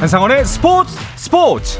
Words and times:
한상원의 0.00 0.46
스포츠 0.46 0.96
스포츠 1.14 1.78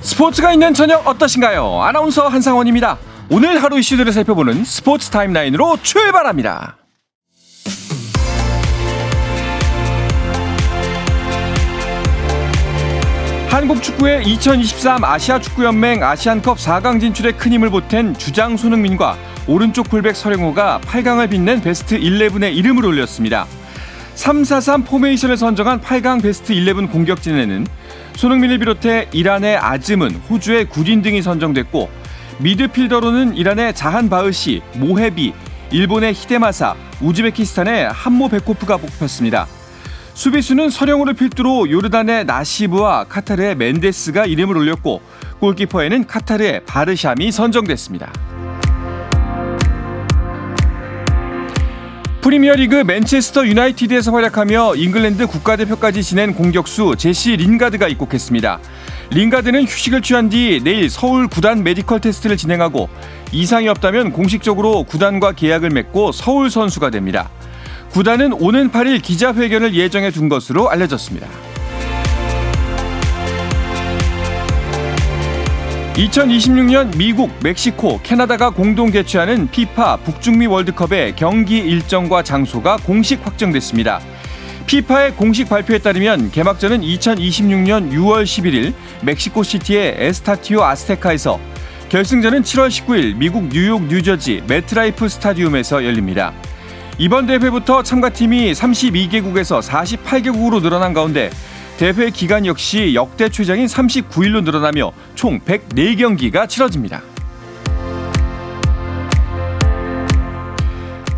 스포츠가 0.00 0.52
있는 0.52 0.74
저녁 0.74 1.06
어떠신가요? 1.06 1.80
아나운서 1.80 2.26
한상원입니다. 2.26 2.98
오늘 3.30 3.62
하루 3.62 3.78
이슈들을 3.78 4.12
살펴보는 4.12 4.64
스포츠 4.64 5.10
타임라인으로 5.10 5.78
출발합니다. 5.80 6.76
한국 13.48 13.80
축구의 13.80 14.24
2023 14.24 15.04
아시아 15.04 15.38
축구연맹 15.38 16.02
아시안컵 16.02 16.58
4강 16.58 16.98
진출에 16.98 17.30
큰 17.30 17.52
힘을 17.52 17.70
보탠 17.70 18.12
주장 18.14 18.56
손흥민과 18.56 19.16
오른쪽 19.46 19.90
풀백 19.90 20.16
설영우가 20.16 20.80
8강을 20.86 21.28
빛낸 21.28 21.60
베스트 21.60 21.98
11에 21.98 22.54
이름을 22.54 22.86
올렸습니다. 22.86 23.46
3-4-3 24.14 24.86
포메이션을 24.86 25.36
선정한 25.36 25.82
8강 25.82 26.22
베스트 26.22 26.54
11 26.54 26.86
공격진에는 26.86 27.66
손흥민을 28.16 28.58
비롯해 28.58 29.08
이란의 29.12 29.58
아즈문, 29.58 30.14
호주의 30.30 30.64
굿윈 30.66 31.02
등이 31.02 31.20
선정됐고 31.20 31.90
미드필더로는 32.38 33.36
이란의 33.36 33.74
자한바흐시, 33.74 34.62
모헤비, 34.76 35.34
일본의 35.70 36.14
히데마사, 36.14 36.74
우즈베키스탄의 37.02 37.90
함로베코프가 37.92 38.78
뽑혔습니다. 38.78 39.46
수비수는 40.14 40.70
설영우를 40.70 41.14
필두로 41.14 41.70
요르단의 41.70 42.24
나시브와 42.24 43.04
카타르의 43.04 43.56
멘데스가 43.56 44.24
이름을 44.24 44.56
올렸고 44.56 45.02
골키퍼에는 45.40 46.06
카타르의 46.06 46.64
바르샴이 46.64 47.30
선정됐습니다. 47.30 48.33
프리미어리그 52.24 52.76
맨체스터 52.86 53.46
유나이티드에서 53.46 54.10
활약하며 54.10 54.76
잉글랜드 54.76 55.26
국가대표까지 55.26 56.02
지낸 56.02 56.32
공격수 56.32 56.94
제시 56.96 57.36
린가드가 57.36 57.86
입국했습니다. 57.86 58.60
린가드는 59.10 59.64
휴식을 59.64 60.00
취한 60.00 60.30
뒤 60.30 60.58
내일 60.64 60.88
서울 60.88 61.28
구단 61.28 61.62
메디컬 61.62 62.00
테스트를 62.00 62.38
진행하고 62.38 62.88
이상이 63.30 63.68
없다면 63.68 64.12
공식적으로 64.12 64.84
구단과 64.84 65.32
계약을 65.32 65.68
맺고 65.68 66.12
서울 66.12 66.48
선수가 66.48 66.88
됩니다. 66.88 67.28
구단은 67.90 68.32
오는 68.32 68.70
8일 68.70 69.02
기자회견을 69.02 69.74
예정해 69.74 70.10
둔 70.10 70.30
것으로 70.30 70.70
알려졌습니다. 70.70 71.26
2026년 75.94 76.96
미국, 76.96 77.30
멕시코, 77.40 78.00
캐나다가 78.02 78.50
공동 78.50 78.90
개최하는 78.90 79.48
피파 79.52 79.98
북중미 79.98 80.46
월드컵의 80.48 81.14
경기 81.14 81.58
일정과 81.58 82.24
장소가 82.24 82.78
공식 82.78 83.24
확정됐습니다. 83.24 84.00
피파의 84.66 85.14
공식 85.14 85.48
발표에 85.48 85.78
따르면 85.78 86.32
개막전은 86.32 86.80
2026년 86.80 87.92
6월 87.92 88.24
11일 88.24 88.74
멕시코 89.02 89.44
시티의 89.44 89.94
에스타디오 89.98 90.64
아스테카에서 90.64 91.38
결승전은 91.90 92.42
7월 92.42 92.68
19일 92.70 93.14
미국 93.14 93.48
뉴욕 93.50 93.84
뉴저지 93.84 94.42
메트라이프 94.48 95.08
스타디움에서 95.08 95.84
열립니다. 95.84 96.32
이번 96.98 97.26
대회부터 97.26 97.84
참가팀이 97.84 98.52
32개국에서 98.52 99.62
48개국으로 99.62 100.60
늘어난 100.60 100.92
가운데 100.92 101.30
대회 101.76 102.10
기간 102.10 102.46
역시 102.46 102.94
역대 102.94 103.28
최장인 103.28 103.66
39일로 103.66 104.44
늘어나며 104.44 104.92
총 105.14 105.40
104경기가 105.40 106.48
치러집니다. 106.48 107.02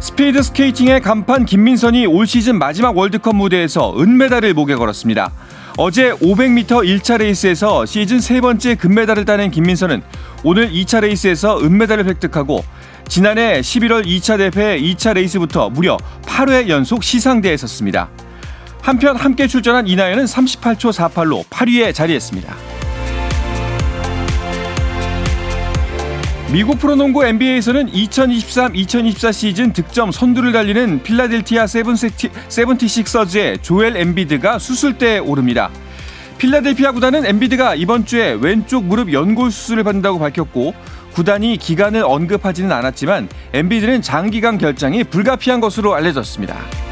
스피드 0.00 0.43
스케이팅의 0.43 1.03
간판 1.03 1.45
김민선이 1.45 2.06
올 2.06 2.27
시즌 2.27 2.59
마지막 2.59 2.97
월드컵 2.97 3.37
무대에서 3.37 4.00
은메달을 4.00 4.55
목에 4.55 4.75
걸었습니다. 4.77 5.31
어제 5.77 6.12
500m 6.12 6.66
1차 6.66 7.19
레이스에서 7.19 7.84
시즌 7.84 8.21
세 8.21 8.41
번째 8.41 8.77
금메달을 8.77 9.27
따낸 9.27 9.50
김민선은 9.50 10.03
오늘 10.43 10.71
2차 10.71 11.03
레이스에서 11.03 11.61
은메달을 11.61 12.06
획득하고 12.06 12.65
지난해 13.09 13.61
11월 13.61 14.06
2차 14.06 14.39
대회 14.53 14.81
2차 14.81 15.12
레이스부터 15.12 15.69
무려 15.69 15.99
8회 16.22 16.69
연속 16.69 17.05
시상대에 17.05 17.59
섰습니다. 17.59 18.09
한편 18.87 19.17
함께 19.17 19.49
출전한 19.49 19.89
이나연은 19.89 20.27
38초 20.27 20.93
48로 20.93 21.45
8위에 21.47 21.93
자리했습니다. 21.93 22.55
미국 26.53 26.79
프로농구 26.79 27.25
NBA에서는 27.25 27.91
2023-2024 27.91 29.33
시즌 29.33 29.73
득점 29.73 30.13
선두를 30.13 30.53
달리는 30.53 31.03
필라델티아 31.03 31.67
세븐티식서즈의 31.67 33.59
조엘 33.61 33.97
엠비드가 33.97 34.61
수술대에 34.61 35.19
오릅니다. 35.19 35.69
필라델피아 36.39 36.93
구단은 36.93 37.27
엠비드가 37.27 37.75
이번 37.75 38.07
주에 38.07 38.39
왼쪽 38.41 38.85
무릎 38.85 39.13
연골 39.13 39.51
수술을 39.51 39.83
받는다고 39.83 40.21
밝혔고 40.21 40.75
구단이 41.13 41.57
기간을 41.57 42.05
언급하지는 42.05 42.71
않았지만 42.71 43.31
엠비드는 43.53 44.03
장기간 44.03 44.59
결장이 44.59 45.03
불가피한 45.03 45.61
것으로 45.61 45.97
알려졌습니다. 45.97 46.86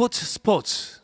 스포츠 0.00 0.24
스포츠 0.24 1.00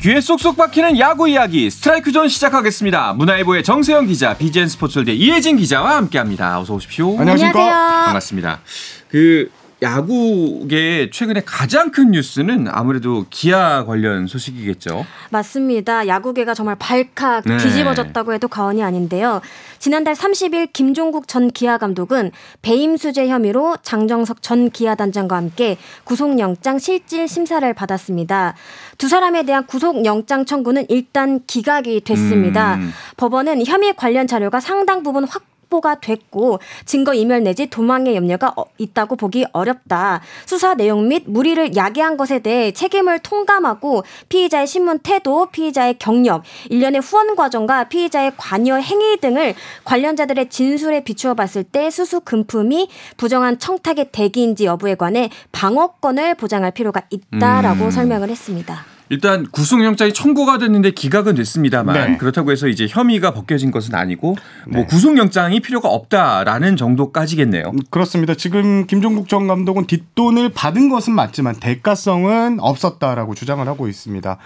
귀에 0.00 0.20
쏙쏙 0.20 0.56
박히는 0.56 1.00
야구 1.00 1.28
이야기 1.28 1.68
스트라이크 1.68 2.12
존 2.12 2.28
시작하겠습니다. 2.28 3.14
문화일보의 3.14 3.64
정세영 3.64 4.06
기자, 4.06 4.38
비젠 4.38 4.68
스포츠월드 4.68 5.10
이혜진 5.10 5.56
기자와 5.56 5.96
함께합니다. 5.96 6.60
어서 6.60 6.74
오십시오. 6.74 7.18
안녕하십니까. 7.18 8.04
반갑습니다. 8.04 8.60
그 9.08 9.50
야구계 9.82 11.10
최근에 11.12 11.42
가장 11.44 11.90
큰 11.90 12.12
뉴스는 12.12 12.66
아무래도 12.70 13.26
기아 13.28 13.84
관련 13.84 14.26
소식이겠죠. 14.26 15.04
맞습니다. 15.30 16.06
야구계가 16.06 16.54
정말 16.54 16.76
발칵 16.78 17.44
네. 17.44 17.58
뒤집어졌다고 17.58 18.32
해도 18.32 18.48
과언이 18.48 18.82
아닌데요. 18.82 19.42
지난달 19.78 20.14
30일 20.14 20.72
김종국 20.72 21.28
전 21.28 21.50
기아 21.50 21.76
감독은 21.76 22.32
배임 22.62 22.96
수재 22.96 23.28
혐의로 23.28 23.76
장정석 23.82 24.40
전 24.40 24.70
기아 24.70 24.94
단장과 24.94 25.36
함께 25.36 25.76
구속영장 26.04 26.78
실질 26.78 27.28
심사를 27.28 27.70
받았습니다. 27.74 28.54
두 28.96 29.08
사람에 29.08 29.44
대한 29.44 29.66
구속영장 29.66 30.46
청구는 30.46 30.86
일단 30.88 31.40
기각이 31.46 32.00
됐습니다. 32.00 32.76
음. 32.76 32.92
법원은 33.18 33.66
혐의 33.66 33.94
관련 33.94 34.26
자료가 34.26 34.60
상당 34.60 35.02
부분 35.02 35.24
확 35.24 35.42
확보가 35.76 36.00
됐고 36.00 36.60
증거 36.84 37.14
인멸 37.14 37.42
내지 37.42 37.66
도망의 37.66 38.16
염려가 38.16 38.52
어, 38.56 38.64
있다고 38.78 39.16
보기 39.16 39.46
어렵다. 39.52 40.20
수사 40.44 40.74
내용 40.74 41.08
및 41.08 41.24
무리를 41.26 41.76
야기한 41.76 42.16
것에 42.16 42.38
대해 42.38 42.72
책임을 42.72 43.20
통감하고 43.20 44.04
피의자의 44.28 44.66
신문 44.66 44.98
태도, 45.00 45.46
피의자의 45.46 45.98
경력, 45.98 46.42
일련의 46.70 47.00
후원 47.00 47.36
과정과 47.36 47.84
피의자의 47.84 48.32
관여 48.36 48.76
행위 48.76 49.18
등을 49.18 49.54
관련자들의 49.84 50.48
진술에 50.48 51.04
비추어 51.04 51.34
봤을 51.34 51.64
때 51.64 51.90
수수 51.90 52.20
금품이 52.20 52.88
부정한 53.16 53.58
청탁의 53.58 54.10
대기인지 54.12 54.64
여부에 54.66 54.94
관해 54.94 55.30
방어권을 55.52 56.34
보장할 56.36 56.70
필요가 56.72 57.02
있다라고 57.10 57.86
음. 57.86 57.90
설명을 57.90 58.30
했습니다. 58.30 58.95
일단 59.08 59.46
구속영장이 59.50 60.12
청구가 60.12 60.58
됐는데 60.58 60.90
기각은 60.90 61.34
됐습니다만 61.36 61.94
네. 61.94 62.16
그렇다고 62.16 62.50
해서 62.50 62.68
이제 62.68 62.86
혐의가 62.88 63.32
벗겨진 63.32 63.70
것은 63.70 63.94
아니고 63.94 64.36
뭐 64.66 64.80
네. 64.82 64.86
구속영장이 64.86 65.60
필요가 65.60 65.88
없다라는 65.88 66.76
정도까지겠네요. 66.76 67.72
그렇습니다. 67.90 68.34
지금 68.34 68.86
김종국 68.86 69.28
전 69.28 69.46
감독은 69.46 69.86
뒷돈을 69.86 70.50
받은 70.50 70.88
것은 70.88 71.14
맞지만 71.14 71.56
대가성은 71.56 72.58
없었다라고 72.60 73.34
주장을 73.34 73.66
하고 73.66 73.88
있습니다. 73.88 74.38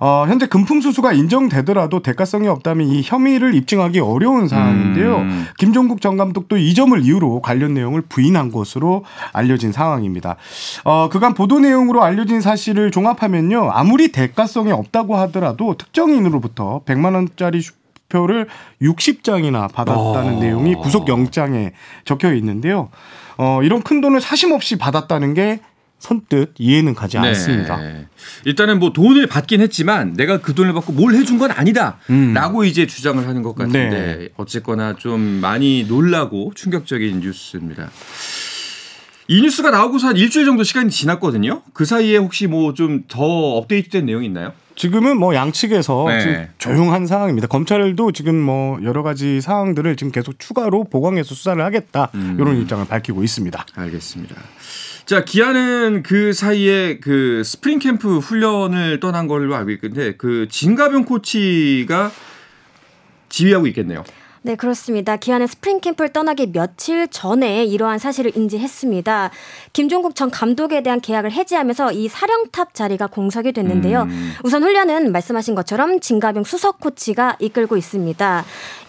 어, 0.00 0.24
현재 0.28 0.46
금품수수가 0.46 1.12
인정되더라도 1.12 2.02
대가성이 2.02 2.48
없다면 2.48 2.88
이 2.88 3.02
혐의를 3.04 3.54
입증하기 3.54 4.00
어려운 4.00 4.48
상황인데요. 4.48 5.16
음. 5.18 5.46
김종국 5.58 6.00
전 6.00 6.16
감독도 6.16 6.56
이 6.56 6.74
점을 6.74 7.00
이유로 7.00 7.40
관련 7.40 7.74
내용을 7.74 8.02
부인한 8.02 8.52
것으로 8.52 9.04
알려진 9.32 9.72
상황입니다. 9.72 10.36
어, 10.84 11.08
그간 11.10 11.34
보도 11.34 11.58
내용으로 11.60 12.02
알려진 12.02 12.40
사실을 12.40 12.90
종합하면요. 12.90 13.70
아무리 13.72 14.03
대가성이 14.12 14.72
없다고 14.72 15.16
하더라도 15.16 15.76
특정인으로부터 15.76 16.82
100만 16.84 17.14
원짜리 17.14 17.60
표를 18.08 18.46
60장이나 18.80 19.72
받았다는 19.72 20.34
어. 20.36 20.40
내용이 20.40 20.74
구속 20.74 21.08
영장에 21.08 21.72
적혀 22.04 22.32
있는데요. 22.34 22.90
어, 23.36 23.60
이런 23.62 23.82
큰 23.82 24.00
돈을 24.00 24.20
사심없이 24.20 24.76
받았다는 24.78 25.34
게 25.34 25.60
선뜻 25.98 26.54
이해는 26.58 26.94
가지 26.94 27.18
네. 27.18 27.28
않습니다. 27.28 27.80
일단은 28.44 28.78
뭐 28.78 28.92
돈을 28.92 29.26
받긴 29.26 29.60
했지만 29.62 30.12
내가 30.12 30.40
그 30.40 30.54
돈을 30.54 30.74
받고 30.74 30.92
뭘 30.92 31.14
해준 31.14 31.38
건 31.38 31.50
아니다라고 31.50 31.98
음. 32.10 32.64
이제 32.64 32.86
주장을 32.86 33.26
하는 33.26 33.42
것 33.42 33.54
같은데 33.54 33.90
네. 33.90 34.28
어쨌거나 34.36 34.96
좀 34.96 35.20
많이 35.20 35.84
놀라고 35.88 36.52
충격적인 36.54 37.20
뉴스입니다. 37.20 37.90
이 39.26 39.40
뉴스가 39.40 39.70
나오고서 39.70 40.08
한 40.08 40.16
일주일 40.16 40.44
정도 40.44 40.62
시간이 40.64 40.90
지났거든요. 40.90 41.62
그 41.72 41.84
사이에 41.84 42.16
혹시 42.18 42.46
뭐 42.46 42.74
좀 42.74 43.04
더 43.08 43.22
업데이트된 43.56 44.06
내용이 44.06 44.26
있나요? 44.26 44.52
지금은 44.76 45.18
뭐 45.18 45.34
양측에서 45.34 46.04
네. 46.08 46.20
지금 46.20 46.48
조용한 46.58 47.06
상황입니다. 47.06 47.46
검찰도 47.46 48.12
지금 48.12 48.34
뭐 48.40 48.78
여러 48.82 49.02
가지 49.02 49.40
사항들을 49.40 49.96
지금 49.96 50.10
계속 50.10 50.38
추가로 50.38 50.84
보강해서 50.84 51.34
수사를 51.34 51.62
하겠다 51.64 52.10
음. 52.14 52.36
이런 52.40 52.60
입장을 52.60 52.84
밝히고 52.86 53.22
있습니다. 53.22 53.64
알겠습니다. 53.76 54.34
자, 55.06 55.24
기아는 55.24 56.02
그 56.02 56.32
사이에 56.32 56.98
그 56.98 57.42
스프링 57.44 57.78
캠프 57.78 58.18
훈련을 58.18 58.98
떠난 59.00 59.28
걸로 59.28 59.54
알고 59.54 59.70
있는데 59.70 60.16
그 60.16 60.48
진갑용 60.50 61.04
코치가 61.04 62.10
지휘하고 63.28 63.66
있겠네요. 63.68 64.02
네, 64.46 64.56
그렇습니다. 64.56 65.16
기아는 65.16 65.46
스프링 65.46 65.80
캠프를 65.80 66.12
떠나기 66.12 66.52
며칠 66.52 67.08
전에 67.08 67.64
이러한 67.64 67.98
사실을 67.98 68.36
인지했습니다. 68.36 69.30
김종국 69.72 70.14
전 70.14 70.30
감독에 70.30 70.82
대한 70.82 71.00
계약을 71.00 71.32
해지하면서 71.32 71.92
이 71.92 72.08
사령탑 72.08 72.74
자리가 72.74 73.06
공석이 73.06 73.52
됐는데요. 73.52 74.02
음. 74.02 74.32
우선 74.44 74.62
훈련은 74.62 75.12
말씀하신 75.12 75.54
것처럼 75.54 75.98
진갑용 75.98 76.44
수석 76.44 76.78
코치가 76.80 77.38
이끌고 77.38 77.78
있습니다. 77.78 78.44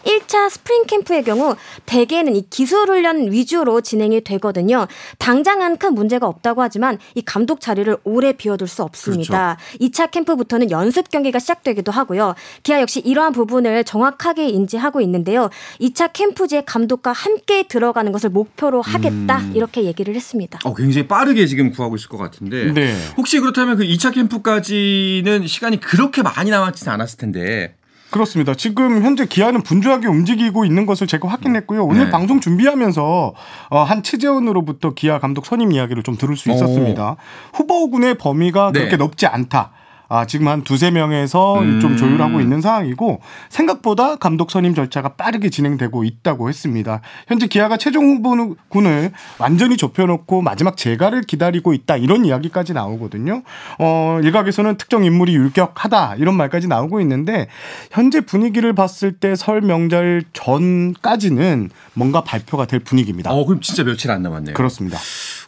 1차 0.05 0.49
스프링 0.49 0.83
캠프의 0.85 1.23
경우 1.23 1.55
대개는 1.85 2.35
이 2.35 2.47
기술 2.49 2.89
훈련 2.89 3.31
위주로 3.31 3.81
진행이 3.81 4.21
되거든요. 4.25 4.87
당장은 5.17 5.77
큰 5.77 5.95
문제가 5.95 6.27
없다고 6.27 6.61
하지만 6.61 6.99
이 7.15 7.23
감독 7.23 7.59
자리를 7.59 7.97
오래 8.03 8.33
비워둘 8.33 8.67
수 8.67 8.83
없습니다. 8.83 9.57
2차 9.79 10.11
캠프부터는 10.11 10.69
연습 10.69 11.09
경기가 11.09 11.39
시작되기도 11.39 11.91
하고요. 11.91 12.35
기아 12.63 12.81
역시 12.81 12.99
이러한 12.99 13.33
부분을 13.33 13.83
정확하게 13.83 14.49
인지하고 14.49 15.01
있는데요. 15.01 15.44
2차 15.81 16.11
캠프지에 16.13 16.63
감독과 16.65 17.11
함께 17.11 17.63
들어가는 17.67 18.11
것을 18.11 18.29
목표로 18.29 18.81
하겠다 18.81 19.41
이렇게 19.53 19.83
얘기를 19.83 20.15
했습니다. 20.15 20.59
어, 20.63 20.73
굉장히 20.73 21.07
빠르게 21.07 21.45
지금 21.47 21.71
구하고 21.71 21.95
있을 21.95 22.09
것 22.09 22.17
같은데 22.17 22.71
네. 22.71 22.95
혹시 23.17 23.39
그렇다면 23.39 23.77
그 23.77 23.83
2차 23.83 24.13
캠프까지는 24.13 25.47
시간이 25.47 25.79
그렇게 25.79 26.21
많이 26.21 26.49
남았지는 26.49 26.93
않았을 26.93 27.17
텐데 27.17 27.75
그렇습니다. 28.11 28.53
지금 28.53 29.03
현재 29.03 29.25
기아는 29.25 29.61
분주하게 29.61 30.07
움직이고 30.07 30.63
있는 30.63 30.85
것을 30.85 31.05
제가 31.05 31.27
확인했고요. 31.27 31.83
오늘 31.83 32.05
네. 32.05 32.11
방송 32.11 32.39
준비하면서 32.39 33.33
어, 33.69 33.83
한 33.83 34.03
취재원으로부터 34.03 34.93
기아 34.93 35.19
감독 35.19 35.45
선임 35.45 35.71
이야기를 35.73 36.03
좀 36.03 36.15
들을 36.15 36.37
수 36.37 36.49
있었습니다. 36.49 37.17
후보군의 37.53 38.17
범위가 38.17 38.71
네. 38.71 38.79
그렇게 38.79 38.97
넓지 38.97 39.25
않다. 39.25 39.71
아, 40.09 40.25
지금 40.25 40.47
한 40.47 40.63
두세 40.63 40.91
명에서 40.91 41.59
음. 41.61 41.79
좀 41.79 41.95
조율하고 41.97 42.41
있는 42.41 42.61
상황이고 42.61 43.21
생각보다 43.49 44.15
감독 44.17 44.51
선임 44.51 44.73
절차가 44.75 45.09
빠르게 45.15 45.49
진행되고 45.49 46.03
있다고 46.03 46.49
했습니다. 46.49 47.01
현재 47.27 47.47
기아가 47.47 47.77
최종 47.77 48.05
후보군을 48.07 49.11
완전히 49.37 49.77
좁혀놓고 49.77 50.41
마지막 50.41 50.75
재가를 50.75 51.21
기다리고 51.21 51.73
있다 51.73 51.97
이런 51.97 52.25
이야기까지 52.25 52.73
나오거든요. 52.73 53.43
어, 53.79 54.19
일각에서는 54.23 54.77
특정 54.77 55.03
인물이 55.05 55.35
율격하다 55.35 56.15
이런 56.15 56.35
말까지 56.35 56.67
나오고 56.67 56.99
있는데 57.01 57.47
현재 57.91 58.21
분위기를 58.21 58.73
봤을 58.73 59.11
때 59.11 59.35
설 59.35 59.61
명절 59.61 60.23
전까지는 60.33 61.69
뭔가 61.93 62.23
발표가 62.23 62.65
될 62.65 62.79
분위기입니다. 62.79 63.31
어 63.31 63.45
그럼 63.45 63.61
진짜 63.61 63.83
며칠 63.83 64.11
안 64.11 64.21
남았네요. 64.23 64.53
그렇습니다. 64.53 64.97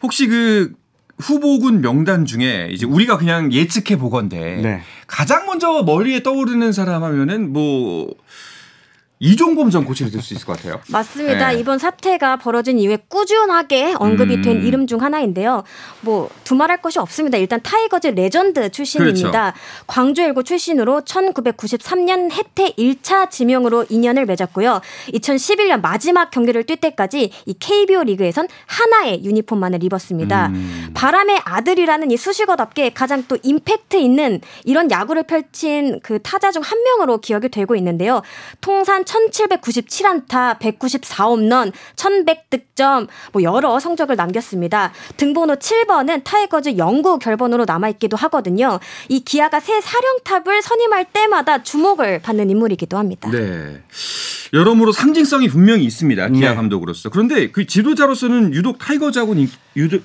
혹시 0.04 0.28
그 0.28 0.74
후보군 1.20 1.82
명단 1.82 2.26
중에 2.26 2.70
이제 2.72 2.86
우리가 2.86 3.18
그냥 3.18 3.52
예측해 3.52 3.98
보건데 3.98 4.62
네. 4.62 4.82
가장 5.08 5.46
먼저 5.46 5.84
머리에 5.84 6.22
떠오르는 6.22 6.72
사람 6.72 7.04
하면은 7.04 7.52
뭐 7.52 8.14
이종범 9.20 9.72
전 9.72 9.84
코치를 9.86 10.12
들 10.12 10.22
수 10.22 10.34
있을 10.36 10.46
것 10.46 10.58
같아요. 10.58 10.80
맞습니다. 10.92 11.52
네. 11.52 11.60
이번 11.60 11.80
사태가 11.80 12.38
벌어진 12.38 12.78
이후에 12.78 12.98
꾸준하게 13.08 13.96
언급이 13.98 14.36
음. 14.36 14.42
된 14.44 14.64
이름 14.64 14.86
중 14.86 15.02
하나인데요. 15.02 15.64
뭐 16.02 16.30
두말할 16.44 16.82
것이 16.82 17.00
없습니다. 17.00 17.38
일단 17.38 17.60
타이거즈 17.64 18.08
레전드 18.08 18.70
출신입니다. 18.70 19.54
그렇죠. 19.54 19.84
광주 19.88 20.22
일고 20.22 20.44
출신으로 20.44 21.02
1993년 21.02 22.32
해태 22.32 22.72
1차 22.78 23.32
지명으로 23.32 23.86
인연을 23.90 24.26
맺었고요. 24.26 24.82
2011년 25.14 25.82
마지막 25.82 26.30
경기를 26.30 26.64
뛸 26.64 26.78
때까지 26.78 27.32
이 27.46 27.54
KBO 27.60 28.04
리그에선 28.04 28.48
하나의 28.68 29.24
유니폼만을 29.24 29.84
입었습니다. 29.84 30.48
음. 30.48 30.92
바람의 30.94 31.42
아들이라는 31.44 32.12
이 32.12 32.18
수식어답게 32.18 32.92
가장 32.92 33.24
또 33.28 33.38
임팩트 33.42 33.98
있는 33.98 34.42
이런 34.64 34.92
야구를 34.92 35.24
펼친 35.24 36.00
그 36.04 36.20
타자 36.22 36.52
중 36.52 36.62
한 36.68 36.84
명으로 36.84 37.20
기억이 37.20 37.50
되고 37.50 37.76
있는데요. 37.76 38.22
통산 38.62 39.06
1797안타, 39.08 40.60
194홈런, 40.60 41.72
1100득점, 41.96 43.08
뭐 43.32 43.42
여러 43.44 43.80
성적을 43.80 44.16
남겼습니다. 44.16 44.92
등번호 45.16 45.56
7번은 45.56 46.22
타이거즈 46.24 46.78
영구 46.78 47.20
결번으로 47.20 47.66
남아 47.66 47.90
있기도 47.90 48.18
하거든요. 48.18 48.80
이 49.10 49.22
기아가 49.22 49.60
새 49.60 49.80
사령탑을 49.82 50.62
선임할 50.62 51.06
때마다 51.14 51.64
주목을 51.64 52.20
받는 52.20 52.50
인물이기도 52.50 52.98
합니다. 52.98 53.30
네. 53.32 53.82
여러모로 54.54 54.92
상징성이 54.92 55.48
분명히 55.50 55.84
있습니다. 55.86 56.30
기아 56.30 56.50
네. 56.52 56.56
감독으로서. 56.56 57.10
그런데 57.10 57.52
그 57.52 57.66
지도자로서는 57.66 58.54
유독 58.54 58.78
타이거즈하고는 58.78 59.48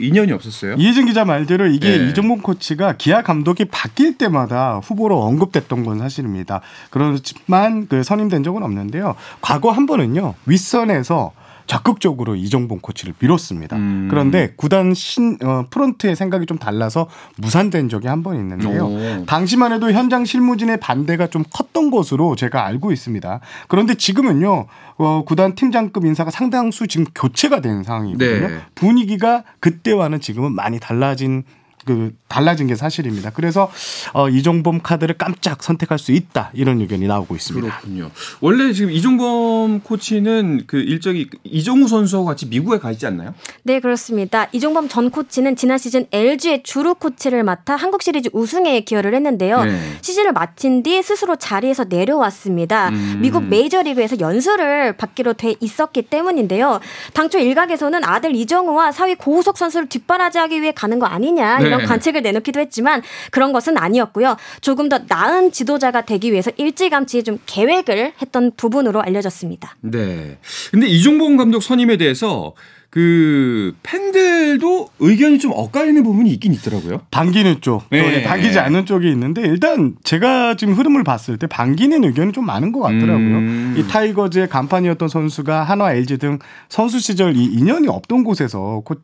인연이 0.01 0.33
없었어요. 0.33 0.75
이혜진 0.79 1.07
기자 1.07 1.25
말대로 1.25 1.67
이게 1.67 1.99
네. 1.99 2.09
이종범 2.09 2.43
코치가 2.43 2.97
기아 2.97 3.23
감독이 3.23 3.65
바뀔 3.67 4.19
때마다 4.19 4.81
후보로 4.83 5.21
언급됐던 5.21 5.85
건 5.85 5.99
사실입니다. 5.99 6.61
그렇지만 6.91 7.87
그 7.87 8.03
선임된 8.03 8.43
적은 8.43 8.63
없는데 8.63 8.92
요. 9.01 9.15
과거 9.41 9.71
한 9.71 9.87
번은요 9.87 10.35
윗선에서 10.47 11.33
적극적으로 11.67 12.35
이종범 12.35 12.81
코치를 12.81 13.15
밀었습니다. 13.21 13.77
음. 13.77 14.09
그런데 14.11 14.53
구단 14.57 14.95
신 14.95 15.39
어, 15.43 15.65
프런트의 15.71 16.17
생각이 16.17 16.45
좀 16.47 16.59
달라서 16.59 17.09
무산된 17.37 17.89
적이 17.89 18.09
한 18.09 18.23
번 18.25 18.37
있는데요. 18.37 18.87
오. 18.87 19.25
당시만 19.27 19.73
해도 19.73 19.91
현장 19.93 20.25
실무진의 20.25 20.81
반대가 20.81 21.29
좀 21.29 21.45
컸던 21.51 21.91
것으로 21.93 22.35
제가 22.35 22.67
알고 22.67 22.91
있습니다. 22.93 23.41
그런데 23.69 23.95
지금은요, 23.95 24.67
어, 24.97 25.23
구단 25.25 25.55
팀장급 25.55 26.05
인사가 26.05 26.31
상당수 26.33 26.89
지금 26.89 27.07
교체가 27.15 27.61
된 27.61 27.85
상황이거든요. 27.85 28.49
네. 28.49 28.61
분위기가 28.75 29.45
그때와는 29.61 30.21
지금은 30.21 30.53
많이 30.53 30.81
달라진 30.81 31.45
그 31.85 32.13
달라진 32.29 32.67
게 32.67 32.75
사실입니다. 32.75 33.31
그래서 33.31 33.71
어, 34.13 34.29
이종범 34.29 34.83
카드를 34.83 35.17
깜짝 35.19 35.63
선택할 35.63 35.99
수 35.99 36.13
있다 36.13 36.51
이런 36.55 36.81
의견이 36.81 37.07
나오고 37.07 37.35
있습니다. 37.35 37.67
그렇군요. 37.67 38.11
원래 38.41 38.73
지금 38.73 38.91
이종범 38.91 39.81
코치는 39.81 40.65
그 40.67 40.79
일정이 40.79 41.27
이종우 41.45 41.89
선수와 41.89 42.25
같이 42.25 42.47
미국에 42.47 42.79
가 42.79 42.91
있지 42.91 43.07
않나요? 43.07 43.35
네, 43.63 43.81
그렇습니다. 43.81 44.49
이종범 44.53 44.89
전 44.89 45.11
코치는 45.11 45.57
지난 45.57 45.79
시즌 45.79 46.07
LG의 46.13 46.63
주루 46.63 46.95
코치를 46.95 47.43
맡아 47.43 47.77
한국 47.77 48.03
시리즈 48.03 48.31
우승에 48.33 48.81
기여를 48.81 49.15
했는데요. 49.15 49.65
네. 49.65 49.79
시즌을 50.01 50.33
마친 50.33 50.83
뒤 50.83 51.03
스스로 51.03 51.37
자리에서 51.37 51.85
내려왔습니다. 51.85 52.91
음. 52.91 53.19
미국 53.21 53.45
메이저리그에서 53.45 54.21
연수를 54.21 54.97
받기로 54.97 55.35
돼 55.35 55.55
있었기 55.61 56.03
때문인데요. 56.03 56.81
당초 57.13 57.39
일각에서는 57.39 58.05
아들 58.05 58.35
이정우와 58.35 58.93
사위 58.93 59.15
고우석 59.15 59.59
선수를 59.59 59.89
뒷바라지하기 59.89 60.61
위해 60.63 60.73
가는 60.73 60.99
거 60.99 61.07
아니냐 61.07 61.59
이런 61.73 61.81
네. 61.81 61.87
관측을 61.87 62.23
내놓기도 62.23 62.61
했지만 62.61 63.03
그런 63.31 63.53
것은 63.53 63.79
아니었고요. 63.79 64.37
조금 64.61 64.89
더 64.89 65.01
나은 65.09 65.53
지도자가 65.53 66.03
되기 66.03 66.31
위해서 66.33 66.51
일찌감치 66.57 67.23
좀 67.25 67.39
계획을 67.47 68.13
했던 68.21 68.53
부분으로 68.57 69.03
알려졌습니다. 69.03 69.77
네. 69.81 70.39
근데 70.71 70.87
이종범 70.87 71.37
감독 71.37 71.63
선임에 71.63 71.97
대해서 71.97 72.55
그 72.91 73.75
팬들도 73.83 74.91
의견이 74.99 75.39
좀 75.39 75.53
엇갈리는 75.55 76.03
부분이 76.03 76.31
있긴 76.33 76.53
있더라고요. 76.53 77.01
반기는 77.11 77.63
쪽, 77.63 77.89
또 77.89 77.97
네. 77.97 78.23
반기지 78.23 78.59
않는 78.59 78.85
쪽이 78.85 79.11
있는데 79.13 79.41
일단 79.41 79.95
제가 80.05 80.57
지금 80.57 80.75
흐름을 80.75 81.03
봤을 81.03 81.39
때 81.39 81.47
반기는 81.47 82.05
의견이 82.05 82.33
좀 82.33 82.45
많은 82.45 82.71
것 82.71 82.81
같더라고요. 82.81 83.17
음. 83.39 83.75
이 83.79 83.89
타이거즈의 83.89 84.51
간판이었던 84.51 85.09
선수가 85.09 85.63
한화, 85.63 85.95
LG 85.95 86.19
등 86.19 86.39
선수 86.69 87.01
시절 87.01 87.35
이 87.35 87.45
인연이 87.45 87.89
없던 87.89 88.25
곳에서 88.25 88.83
코- 88.85 88.97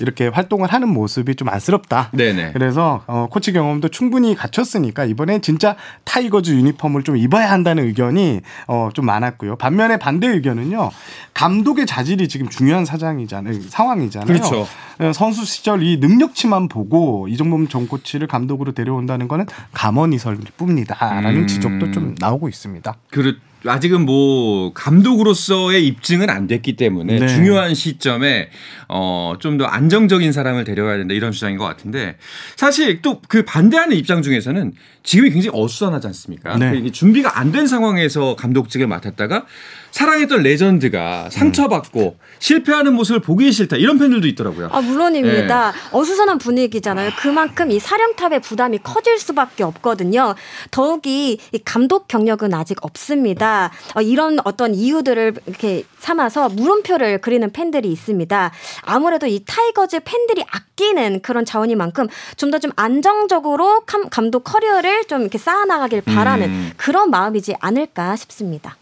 이렇게 0.00 0.28
활동을 0.28 0.72
하는 0.72 0.88
모습이 0.88 1.34
좀 1.34 1.48
안쓰럽다. 1.48 2.10
네네. 2.12 2.52
그래서 2.52 3.02
어, 3.06 3.26
코치 3.30 3.52
경험도 3.52 3.88
충분히 3.88 4.34
갖췄으니까 4.34 5.04
이번에 5.04 5.40
진짜 5.40 5.76
타이거즈 6.04 6.50
유니폼을 6.52 7.02
좀 7.02 7.16
입어야 7.16 7.50
한다는 7.50 7.84
의견이 7.84 8.40
어, 8.66 8.90
좀 8.94 9.06
많았고요. 9.06 9.56
반면에 9.56 9.96
반대 9.96 10.28
의견은요. 10.28 10.90
감독의 11.34 11.86
자질이 11.86 12.28
지금 12.28 12.48
중요한 12.48 12.84
사장이잖아요. 12.84 13.60
상황이잖아요. 13.68 14.26
그렇죠. 14.26 14.66
어, 14.98 15.12
선수 15.12 15.44
시절 15.44 15.82
이 15.82 15.98
능력치만 15.98 16.68
보고 16.68 17.28
이종범 17.28 17.68
전 17.68 17.86
코치를 17.86 18.26
감독으로 18.26 18.72
데려온다는 18.72 19.28
거는 19.28 19.46
감언이설 19.72 20.38
뿐이다라는 20.56 21.42
음. 21.42 21.46
지적도 21.46 21.90
좀 21.92 22.14
나오고 22.18 22.48
있습니다. 22.48 22.94
그 23.10 23.38
아직은 23.66 24.04
뭐 24.06 24.72
감독으로서의 24.72 25.86
입증은 25.86 26.30
안 26.30 26.46
됐기 26.46 26.76
때문에 26.76 27.18
네. 27.18 27.28
중요한 27.28 27.74
시점에 27.74 28.50
어 28.88 29.34
좀 29.40 29.58
더 29.58 29.64
안정적인 29.64 30.32
사람을 30.32 30.64
데려와야 30.64 30.96
된다 30.98 31.12
이런 31.14 31.32
주장인 31.32 31.58
것 31.58 31.64
같은데 31.64 32.16
사실 32.56 33.02
또 33.02 33.20
그 33.28 33.44
반대하는 33.44 33.96
입장 33.96 34.22
중에서는 34.22 34.72
지금이 35.02 35.30
굉장히 35.30 35.58
어수선하지 35.58 36.06
않습니까? 36.08 36.56
네. 36.56 36.90
준비가 36.92 37.38
안 37.38 37.52
된 37.52 37.66
상황에서 37.66 38.36
감독직을 38.36 38.86
맡았다가 38.86 39.46
사랑했던 39.90 40.42
레전드가 40.42 41.28
상처받고 41.30 42.16
실패하는 42.38 42.94
모습을 42.94 43.20
보기 43.20 43.50
싫다 43.52 43.76
이런 43.76 43.98
팬들도 43.98 44.26
있더라고요. 44.28 44.68
아, 44.72 44.80
물론입니다. 44.80 45.72
어수선한 45.92 46.38
분위기잖아요. 46.38 47.10
그만큼 47.18 47.70
이 47.70 47.78
사령탑의 47.78 48.40
부담이 48.40 48.78
커질 48.82 49.18
수밖에 49.18 49.64
없거든요. 49.64 50.34
더욱이 50.70 51.38
이 51.52 51.58
감독 51.64 52.08
경력은 52.08 52.54
아직 52.54 52.78
없습니다. 52.84 53.72
어, 53.94 54.00
이런 54.00 54.38
어떤 54.44 54.74
이유들을 54.74 55.34
이렇게 55.46 55.84
삼아서 55.98 56.48
물음표를 56.50 57.20
그리는 57.20 57.50
팬들이 57.50 57.90
있습니다. 57.90 58.52
아무래도 58.82 59.26
이 59.26 59.42
타이거즈 59.44 60.00
팬들이 60.04 60.44
아끼는 60.48 61.20
그런 61.22 61.44
자원이만큼 61.44 62.06
좀 62.36 62.50
더좀 62.50 62.70
안정적으로 62.76 63.80
감, 63.80 64.08
감독 64.08 64.44
커리어를 64.44 65.04
좀 65.04 65.22
이렇게 65.22 65.38
쌓아나가길 65.38 66.02
바라는 66.02 66.48
음. 66.48 66.72
그런 66.76 67.10
마음이지 67.10 67.56
않을까 67.60 68.16
싶습니다. 68.16 68.76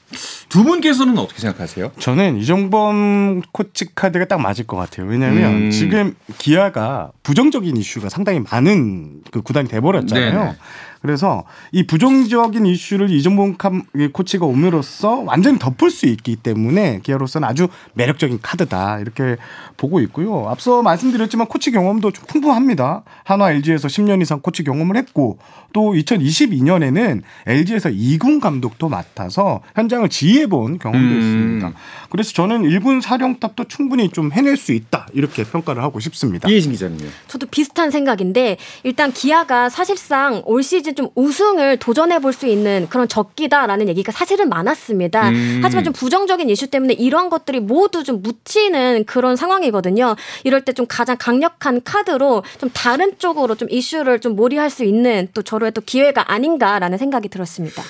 두 0.48 0.62
분께서는 0.64 1.18
어떻게 1.18 1.40
생각하세요? 1.40 1.92
저는 1.98 2.36
이종범 2.38 3.42
코치 3.52 3.94
카드가 3.94 4.26
딱 4.26 4.40
맞을 4.40 4.66
것 4.66 4.76
같아요. 4.76 5.06
왜냐하면 5.06 5.54
음. 5.66 5.70
지금 5.70 6.14
기아가 6.38 7.10
부정적인 7.22 7.76
이슈가 7.76 8.08
상당히 8.08 8.40
많은 8.40 9.22
그 9.30 9.42
구단이 9.42 9.68
돼버렸잖아요. 9.68 10.32
네네. 10.32 10.56
그래서 11.02 11.44
이 11.72 11.86
부정적인 11.86 12.66
이슈를 12.66 13.10
이종범 13.10 13.56
캄- 13.56 13.82
이 13.94 14.08
코치가 14.08 14.46
옴으로써 14.46 15.20
완전히 15.26 15.58
덮을 15.58 15.90
수 15.90 16.06
있기 16.06 16.36
때문에 16.36 17.00
기아로서는 17.02 17.46
아주 17.48 17.68
매력적인 17.94 18.40
카드다 18.42 18.98
이렇게 19.00 19.36
보고 19.76 20.00
있고요. 20.00 20.48
앞서 20.48 20.82
말씀드렸지만 20.82 21.46
코치 21.48 21.70
경험도 21.70 22.10
좀 22.12 22.24
풍부합니다. 22.26 23.02
한화 23.24 23.52
LG에서 23.52 23.88
10년 23.88 24.22
이상 24.22 24.40
코치 24.40 24.64
경험을 24.64 24.96
했고 24.96 25.38
또 25.72 25.92
2022년에는 25.92 27.22
LG에서 27.46 27.90
2군 27.90 28.40
감독도 28.40 28.88
맡아서 28.88 29.60
현장을 29.74 30.08
지휘해본 30.08 30.78
경험도 30.78 31.06
음. 31.14 31.18
있습니다. 31.20 31.72
그래서 32.10 32.32
저는 32.32 32.62
1군 32.62 33.00
사령탑도 33.02 33.64
충분히 33.64 34.08
좀 34.10 34.32
해낼 34.32 34.56
수 34.56 34.72
있다 34.72 35.06
이렇게 35.12 35.44
평가를 35.44 35.82
하고 35.82 36.00
싶습니다. 36.00 36.48
이혜진 36.48 36.72
기자님요. 36.72 37.08
저도 37.28 37.46
비슷한 37.48 37.90
생각인데 37.90 38.56
일단 38.84 39.12
기아가 39.12 39.68
사실상 39.68 40.42
올 40.46 40.62
시즌 40.62 40.85
좀 40.94 41.08
우승을 41.14 41.78
도전해 41.78 42.18
볼 42.20 42.32
수 42.32 42.46
있는 42.46 42.86
그런 42.90 43.08
적기다라는 43.08 43.88
얘기가 43.88 44.12
사실은 44.12 44.48
많았습니다. 44.48 45.30
음. 45.30 45.60
하지만 45.62 45.84
좀 45.84 45.92
부정적인 45.92 46.48
이슈 46.50 46.66
때문에 46.66 46.92
이러한 46.94 47.28
것들이 47.30 47.60
모두 47.60 48.04
좀 48.04 48.20
묻히는 48.22 49.04
그런 49.06 49.36
상황이거든요. 49.36 50.14
이럴 50.44 50.60
때 50.64 50.72
좀 50.72 50.84
가장 50.88 51.16
강력한 51.18 51.80
카드로 51.82 52.42
좀 52.58 52.68
다른 52.74 53.12
쪽으로 53.18 53.54
좀 53.54 53.68
이슈를 53.70 54.20
좀 54.20 54.36
몰이할 54.36 54.68
수 54.68 54.84
있는 54.84 55.28
또 55.32 55.40
저로의 55.42 55.72
또 55.72 55.80
기회가 55.80 56.30
아닌가라는 56.30 56.98
생각이 56.98 57.28
들었습니다. 57.30 57.82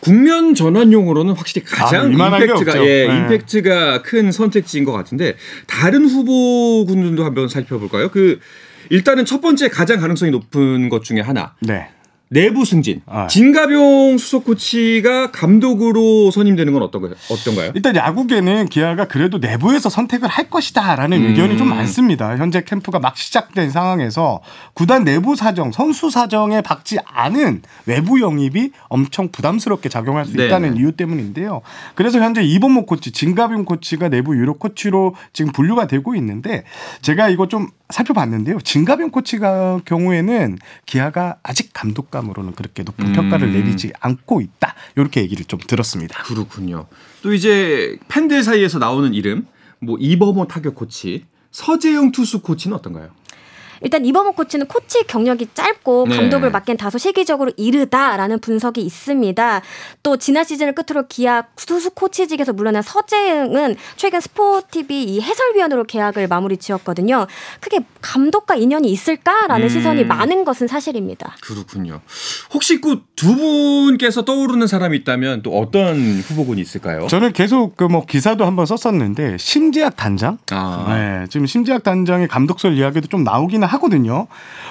국면 0.00 0.54
전환용으로는 0.54 1.32
확실히 1.34 1.64
가장 1.66 2.06
아, 2.06 2.08
이만한 2.10 2.40
게 2.40 2.44
임팩트가. 2.46 2.86
예, 2.86 3.06
네. 3.08 3.16
임팩트가 3.16 4.02
큰 4.02 4.30
선택지인 4.30 4.84
것 4.84 4.92
같은데 4.92 5.36
다른 5.66 6.04
후보군들도 6.06 7.24
한번 7.24 7.48
살펴볼까요? 7.48 8.10
그 8.10 8.38
일단은 8.90 9.24
첫 9.24 9.40
번째 9.40 9.68
가장 9.68 9.98
가능성이 10.00 10.30
높은 10.30 10.88
것 10.90 11.02
중에 11.02 11.20
하나 11.20 11.54
네. 11.60 11.88
내부 12.28 12.64
승진. 12.64 13.02
아. 13.06 13.28
진가병 13.28 14.18
수석 14.18 14.44
코치가 14.44 15.30
감독으로 15.30 16.32
선임되는 16.32 16.72
건 16.72 16.82
어떤가요? 16.82 17.12
어떤가요? 17.30 17.70
일단 17.74 17.94
야구계는 17.94 18.66
기아가 18.66 19.06
그래도 19.06 19.38
내부에서 19.38 19.88
선택을 19.88 20.28
할 20.28 20.50
것이다라는 20.50 21.18
음. 21.18 21.26
의견이 21.26 21.56
좀 21.56 21.68
많습니다. 21.68 22.36
현재 22.36 22.64
캠프가 22.64 22.98
막 22.98 23.16
시작된 23.16 23.70
상황에서 23.70 24.40
구단 24.74 25.04
내부 25.04 25.36
사정, 25.36 25.70
선수 25.70 26.10
사정에 26.10 26.62
박지 26.62 26.98
않은 27.06 27.62
외부 27.86 28.20
영입이 28.20 28.70
엄청 28.88 29.28
부담스럽게 29.30 29.88
작용할 29.88 30.24
수 30.24 30.36
네. 30.36 30.46
있다는 30.46 30.76
이유 30.76 30.92
때문인데요. 30.92 31.62
그래서 31.94 32.18
현재 32.18 32.42
이범목 32.42 32.86
코치, 32.86 33.12
진가병 33.12 33.64
코치가 33.64 34.08
내부 34.08 34.36
유력 34.36 34.58
코치로 34.58 35.14
지금 35.32 35.52
분류가 35.52 35.86
되고 35.86 36.16
있는데 36.16 36.64
제가 37.02 37.28
이거 37.28 37.46
좀 37.46 37.68
살펴봤는데요. 37.90 38.60
진가병 38.60 39.10
코치가 39.10 39.80
경우에는 39.84 40.58
기아가 40.86 41.36
아직 41.42 41.70
감독감으로는 41.72 42.52
그렇게 42.54 42.82
높은 42.82 43.06
음. 43.06 43.12
평가를 43.12 43.52
내리지 43.52 43.92
않고 44.00 44.40
있다. 44.40 44.74
이렇게 44.96 45.22
얘기를 45.22 45.44
좀 45.44 45.60
들었습니다. 45.60 46.22
그렇군요. 46.24 46.86
또 47.22 47.32
이제 47.32 47.98
팬들 48.08 48.42
사이에서 48.42 48.78
나오는 48.78 49.14
이름 49.14 49.46
뭐 49.78 49.96
이범호 49.98 50.48
타격 50.48 50.74
코치, 50.74 51.24
서재영 51.52 52.12
투수 52.12 52.42
코치는 52.42 52.76
어떤가요? 52.76 53.10
일단 53.80 54.04
이범호 54.04 54.32
코치는 54.32 54.66
코치 54.66 55.04
경력이 55.06 55.48
짧고 55.54 56.06
네. 56.08 56.16
감독을 56.16 56.50
맡기엔 56.50 56.76
다소 56.76 56.98
시기적으로 56.98 57.52
이르다라는 57.56 58.40
분석이 58.40 58.80
있습니다. 58.80 59.62
또 60.02 60.16
지난 60.16 60.44
시즌을 60.44 60.74
끝으로 60.74 61.06
기아 61.08 61.42
투수 61.56 61.90
코치직에서 61.90 62.52
물러난 62.52 62.82
서재응은 62.82 63.76
최근 63.96 64.20
스포티비 64.20 65.04
이 65.04 65.20
해설위원으로 65.20 65.84
계약을 65.84 66.28
마무리 66.28 66.56
지었거든요. 66.56 67.26
크게 67.60 67.80
감독과 68.02 68.56
인연이 68.56 68.88
있을까라는 68.90 69.66
음. 69.66 69.68
시선이 69.68 70.04
많은 70.04 70.44
것은 70.44 70.66
사실입니다. 70.68 71.36
그렇군요. 71.42 72.00
혹시 72.52 72.80
그 72.80 73.06
두 73.16 73.34
분께서 73.34 74.26
떠오르는 74.26 74.66
사람이 74.66 74.94
있다면 74.98 75.42
또 75.42 75.58
어떤 75.58 75.96
후보군이 76.20 76.60
있을까요? 76.60 77.06
저는 77.08 77.32
계속 77.32 77.76
그 77.76 77.86
뭐 77.86 78.04
기사도 78.04 78.44
한번 78.44 78.66
썼었는데 78.66 79.38
심재학 79.38 79.94
단장. 79.96 80.38
아. 80.50 80.86
네, 80.88 81.26
지금 81.30 81.46
심재학 81.46 81.84
단장의 81.84 82.26
감독설 82.26 82.76
이야기도 82.76 83.06
좀 83.06 83.22
나오기는 83.22 83.72
하거든요. 83.74 84.26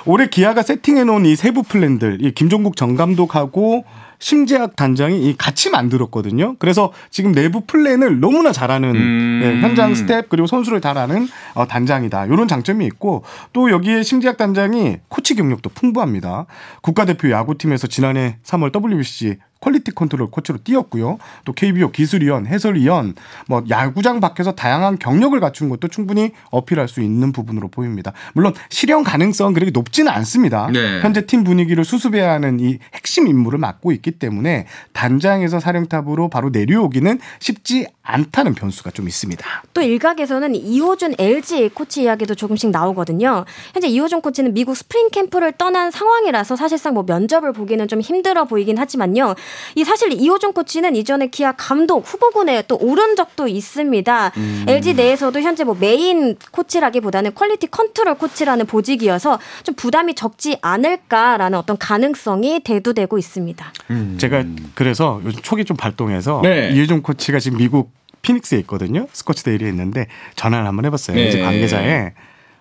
올해 0.05 0.27
기아가 0.27 0.61
세팅해 0.63 1.03
놓은 1.03 1.25
이 1.25 1.35
세부 1.35 1.63
플랜들, 1.63 2.19
이 2.21 2.31
김종국 2.31 2.75
전 2.75 2.95
감독하고 2.95 3.83
심재학 4.17 4.75
단장이 4.75 5.29
이 5.29 5.35
같이 5.37 5.69
만들었거든요. 5.69 6.55
그래서 6.57 6.93
지금 7.11 7.33
내부 7.33 7.61
플랜을 7.61 8.19
너무나 8.21 8.51
잘하는 8.51 8.95
음. 8.95 9.39
네, 9.43 9.61
현장 9.61 9.93
스태프 9.93 10.29
그리고 10.29 10.47
선수를 10.47 10.79
잘 10.79 10.97
아는 10.97 11.27
어, 11.53 11.67
단장이다. 11.67 12.27
이런 12.27 12.47
장점이 12.47 12.85
있고 12.85 13.23
또 13.51 13.69
여기에 13.69 14.03
심재학 14.03 14.37
단장이 14.37 14.97
코치 15.09 15.35
경력도 15.35 15.69
풍부합니다. 15.71 16.45
국가대표 16.81 17.29
야구팀에서 17.29 17.87
지난해 17.87 18.37
3월 18.43 18.73
WBC 18.73 19.37
quality 19.65 19.91
control 19.95 20.29
코치로 20.29 20.59
뛰었고요. 20.63 21.17
또 21.43 21.51
KBO 21.51 21.89
기술위원, 21.89 22.45
해설위원, 22.45 23.15
뭐 23.47 23.63
야구장 23.67 24.19
밖에서 24.19 24.51
다양한 24.51 24.99
경력을 24.99 25.37
갖춘 25.39 25.69
것도 25.69 25.87
충분히 25.87 26.33
어필할 26.51 26.87
수 26.87 27.01
있는 27.01 27.31
부분으로 27.31 27.69
보입니다. 27.69 28.13
물론 28.33 28.53
실현 28.69 29.03
가능성은 29.03 29.55
그렇게 29.55 29.71
높지는 29.71 30.11
않습니다. 30.11 30.69
네. 30.71 31.01
현재 31.01 31.25
팀 31.25 31.43
분위기를 31.43 31.83
수습해야 31.83 32.31
하는 32.33 32.59
이 32.59 32.77
핵심 32.93 33.27
임무를 33.27 33.57
맡고 33.57 33.91
있기 33.93 34.11
때문에 34.11 34.67
단장에서 34.93 35.59
사령탑으로 35.59 36.29
바로 36.29 36.49
내려오기는 36.51 37.19
쉽지 37.39 37.87
않다는 38.03 38.53
변수가 38.53 38.91
좀 38.91 39.07
있습니다. 39.07 39.43
또 39.73 39.81
일각에서는 39.81 40.53
이호준 40.53 41.15
LG 41.17 41.69
코치 41.69 42.03
이야기도 42.03 42.35
조금씩 42.35 42.69
나오거든요. 42.69 43.45
현재 43.73 43.87
이호준 43.87 44.21
코치는 44.21 44.53
미국 44.53 44.75
스프링 44.77 45.09
캠프를 45.09 45.51
떠난 45.53 45.89
상황이라서 45.89 46.55
사실상 46.55 46.93
뭐 46.93 47.03
면접을 47.03 47.51
보기는 47.51 47.87
좀 47.87 47.99
힘들어 48.01 48.45
보이긴 48.45 48.77
하지만요. 48.77 49.33
이 49.75 49.83
사실 49.83 50.13
이호준 50.13 50.53
코치는 50.53 50.95
이전에 50.95 51.27
기아 51.27 51.51
감독 51.53 52.05
후보군에 52.05 52.63
또 52.67 52.77
오른 52.79 53.15
적도 53.15 53.47
있습니다. 53.47 54.31
LG 54.67 54.93
내에서도 54.95 55.39
현재 55.41 55.63
뭐 55.63 55.75
메인 55.79 56.35
코치라기보다는 56.51 57.33
quality 57.33 57.67
control 57.67 58.15
코치라는 58.15 58.65
보직이어서 58.65 59.39
좀 59.63 59.75
부담이 59.75 60.15
적지 60.15 60.57
않을까라는 60.61 61.57
어떤 61.57 61.77
가능성이 61.77 62.59
대두되고 62.61 63.17
있습니다. 63.17 63.73
제가 64.17 64.43
그래서 64.73 65.21
요즘 65.25 65.41
촉이 65.41 65.65
좀 65.65 65.77
발동해서 65.77 66.41
네. 66.43 66.71
이해종 66.73 67.01
코치가 67.01 67.39
지금 67.39 67.57
미국 67.57 67.91
피닉스에 68.21 68.59
있거든요. 68.59 69.07
스코츠데일리에 69.11 69.69
있는데 69.69 70.07
전화를 70.35 70.65
한번 70.65 70.85
해봤어요. 70.85 71.15
네. 71.15 71.27
이제 71.27 71.39
관계자에 71.41 72.13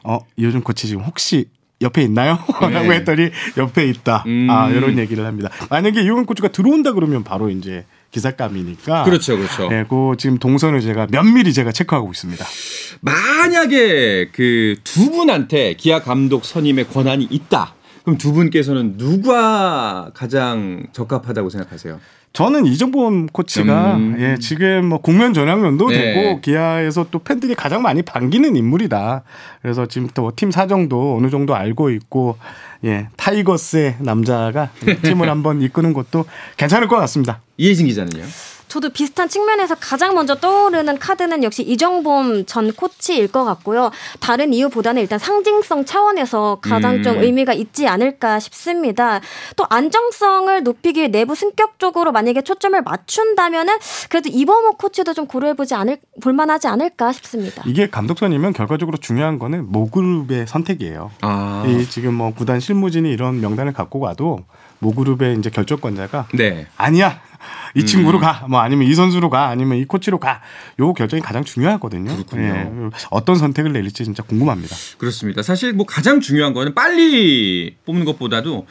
어 0.05 0.19
요즘 0.39 0.63
코치 0.63 0.87
지금 0.87 1.03
혹시 1.05 1.49
옆에 1.83 2.03
있나요? 2.03 2.39
네. 2.63 2.71
라고 2.71 2.93
했더니 2.93 3.31
옆에 3.57 3.87
있다. 3.89 4.25
음. 4.27 4.49
아 4.51 4.69
이런 4.71 4.99
얘기를 4.99 5.27
합니다. 5.27 5.51
만약에 5.71 6.03
이용현 6.03 6.27
코치가 6.27 6.49
들어온다 6.49 6.93
그러면 6.93 7.25
바로 7.25 7.51
이제 7.51 7.85
기사감이니까. 8.13 9.03
그렇죠, 9.05 9.37
그렇죠. 9.37 9.69
네, 9.69 9.85
그 9.89 10.13
지금 10.19 10.39
동선을 10.39 10.81
제가 10.81 11.09
면밀히 11.11 11.53
제가 11.53 11.73
체크하고 11.73 12.11
있습니다. 12.13 12.45
만약에 13.01 14.29
그 14.33 14.77
두 14.85 15.11
분한테 15.11 15.75
기아 15.75 16.01
감독 16.01 16.45
선임의 16.45 16.89
권한이 16.89 17.25
있다. 17.31 17.75
그럼 18.05 18.19
두 18.19 18.33
분께서는 18.33 18.97
누가 18.97 20.11
가장 20.15 20.87
적합하다고 20.93 21.51
생각하세요? 21.51 21.99
저는 22.35 22.67
이정범 22.67 23.29
코치가 23.29 23.95
음. 23.95 24.17
예, 24.19 24.37
지금 24.41 24.89
뭐 24.89 24.99
국면 24.99 25.35
전향년도 25.35 25.89
네. 25.89 26.15
되고 26.15 26.41
기아에서 26.41 27.07
또 27.13 27.21
팬들이 27.21 27.55
가장 27.55 27.81
많이 27.81 28.03
반기는 28.03 28.57
인물이다. 28.57 29.23
그래서 29.63 29.87
지금부터 29.87 30.23
뭐팀 30.23 30.51
사정도 30.51 31.17
어느 31.17 31.31
정도 31.31 31.55
알고 31.55 31.91
있고 31.91 32.37
예, 32.85 33.07
타이거스의 33.17 33.97
남자가 34.01 34.71
팀을 35.03 35.31
한번 35.31 35.63
이끄는 35.63 35.93
것도 35.93 36.25
괜찮을 36.57 36.89
것 36.89 36.97
같습니다. 36.97 37.41
이혜진 37.57 37.87
기자는요? 37.87 38.25
저도 38.75 38.89
비슷한 38.89 39.29
측면에서 39.29 39.77
가장 39.77 40.17
먼저 40.17 40.35
떠오르는 40.35 40.99
카드는 40.99 41.45
역시 41.45 41.63
이정범 41.63 42.45
전 42.47 42.73
코치일 42.73 43.31
것 43.31 43.45
같고요. 43.45 43.93
다른 44.19 44.53
이유보다는 44.53 45.01
일단 45.01 45.21
상징성 45.21 45.85
차원에서 45.85 46.59
가장 46.61 46.97
음. 46.97 47.03
좀 47.05 47.23
의미가 47.23 47.53
있지 47.53 47.87
않을까 47.87 48.41
싶습니다. 48.41 49.21
또 49.55 49.65
안정성을 49.71 50.65
높이기 50.65 50.99
위해 50.99 51.09
내부 51.09 51.37
승격적으로 51.37 52.11
만약에 52.11 52.43
초점을 52.43 52.83
맞춘다면은 52.83 53.79
그래도 54.09 54.29
이범호 54.33 54.73
코치도 54.73 55.15
좀 55.15 55.29
고려해보지 55.29 55.77
않을 55.77 55.99
볼만하지 56.21 56.67
않을까 56.67 57.13
싶습니다. 57.13 57.63
이게 57.67 57.89
감독 57.89 58.19
선이면 58.19 58.55
결과적으로 58.55 58.97
중요한 58.97 59.39
거는 59.39 59.71
모그룹의 59.71 60.49
선택이에요. 60.49 61.13
아, 61.21 61.65
이 61.69 61.89
지금 61.89 62.15
뭐 62.15 62.35
구단 62.35 62.59
실무진이 62.59 63.09
이런 63.09 63.41
명단을 63.41 63.73
갖고 63.73 64.01
가도 64.01 64.41
모그룹의 64.81 65.39
이제 65.39 65.49
결정권자가 65.49 66.27
네. 66.35 66.67
아니야. 66.77 67.21
이 67.75 67.85
친구로 67.85 68.21
가. 68.21 68.47
뭐 68.49 68.61
아니면 68.61 68.87
이 68.87 68.95
선수로 68.95 69.31
가. 69.31 69.49
아니면 69.49 69.79
이 69.79 69.85
코치로 69.85 70.19
가. 70.19 70.41
요 70.81 70.93
결정이 70.93 71.23
가장 71.23 71.45
중요하거든요. 71.45 72.13
그렇군요. 72.13 72.43
예. 72.43 72.71
어떤 73.11 73.37
선택을 73.37 73.73
내릴지 73.73 74.05
진짜 74.05 74.23
궁금합니다. 74.23 74.77
그렇습니다. 74.99 75.43
사실 75.43 75.73
뭐 75.73 75.87
가장 75.87 76.21
중요한 76.21 76.55
거는 76.55 76.75
빨리 76.75 77.77
뽑는 77.85 78.05
것보다도 78.05 78.67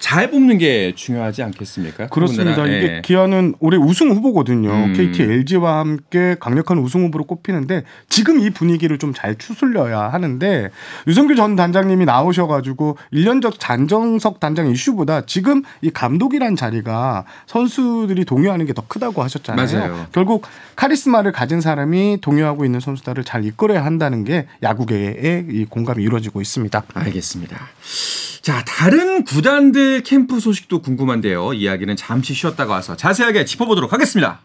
잘 0.00 0.30
뽑는 0.30 0.58
게 0.58 0.92
중요하지 0.96 1.42
않겠습니까? 1.42 2.08
그렇습니다. 2.08 2.66
이게 2.66 2.96
예. 2.96 3.02
기아는 3.04 3.54
올해 3.60 3.76
우승 3.76 4.10
후보거든요. 4.10 4.70
음. 4.72 4.92
KT, 4.94 5.22
LG와 5.22 5.78
함께 5.78 6.34
강력한 6.40 6.78
우승 6.78 7.04
후보로 7.04 7.24
꼽히는데 7.26 7.84
지금 8.08 8.40
이 8.40 8.50
분위기를 8.50 8.98
좀 8.98 9.12
잘 9.14 9.36
추슬려야 9.36 10.00
하는데 10.08 10.70
유성규 11.06 11.34
전 11.34 11.54
단장님이 11.54 12.04
나오셔가지고 12.06 12.96
1년적 13.12 13.56
잔정석 13.58 14.40
단장 14.40 14.68
이슈보다 14.68 15.26
지금 15.26 15.62
이 15.82 15.90
감독이란 15.90 16.56
자리가 16.56 17.24
선수들이 17.46 18.24
동요하는 18.24 18.66
게 18.66 18.72
더 18.72 18.82
크다고 18.86 19.22
하셨잖아요. 19.22 19.66
맞아요. 19.66 20.06
결국 20.12 20.46
카리스마를 20.76 21.32
가진 21.32 21.60
사람이 21.60 22.18
동요하고 22.22 22.64
있는 22.64 22.78
선수들을 22.80 23.24
잘 23.24 23.44
이끌어야 23.44 23.84
한다는 23.84 24.24
게 24.24 24.46
야구계의 24.62 25.46
이 25.50 25.64
공감이 25.68 26.02
이루어지고 26.02 26.40
있습니다. 26.40 26.84
알겠습니다. 26.94 27.58
자, 28.42 28.64
다른 28.66 29.24
구단들 29.24 29.89
캠프 29.98 30.40
소식도 30.40 30.80
궁금한데요. 30.80 31.52
이야기는 31.52 31.96
잠시 31.96 32.32
쉬었다가 32.34 32.74
와서 32.74 32.96
자세하게 32.96 33.44
짚어보도록 33.44 33.92
하겠습니다. 33.92 34.40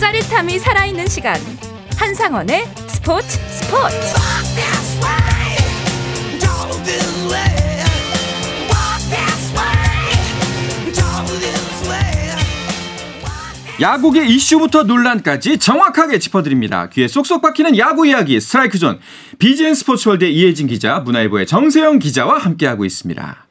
짜릿함이 0.00 0.58
살아있는 0.58 1.06
시간 1.08 1.40
한상원의 1.98 2.66
스포츠 2.88 3.38
스포츠 3.50 4.16
야구계 13.78 14.24
이슈부터 14.24 14.84
논란까지 14.84 15.58
정확하게 15.58 16.18
짚어드립니다. 16.18 16.88
귀에 16.88 17.08
쏙쏙 17.08 17.42
박히는 17.42 17.76
야구 17.76 18.06
이야기 18.06 18.40
스트라이크 18.40 18.78
존 18.78 18.98
BGN 19.38 19.74
스포츠월드의 19.74 20.34
이혜진 20.34 20.66
기자, 20.66 21.00
문화일보의 21.00 21.46
정세영 21.46 21.98
기자와 21.98 22.38
함께하고 22.38 22.86
있습니다. 22.86 23.46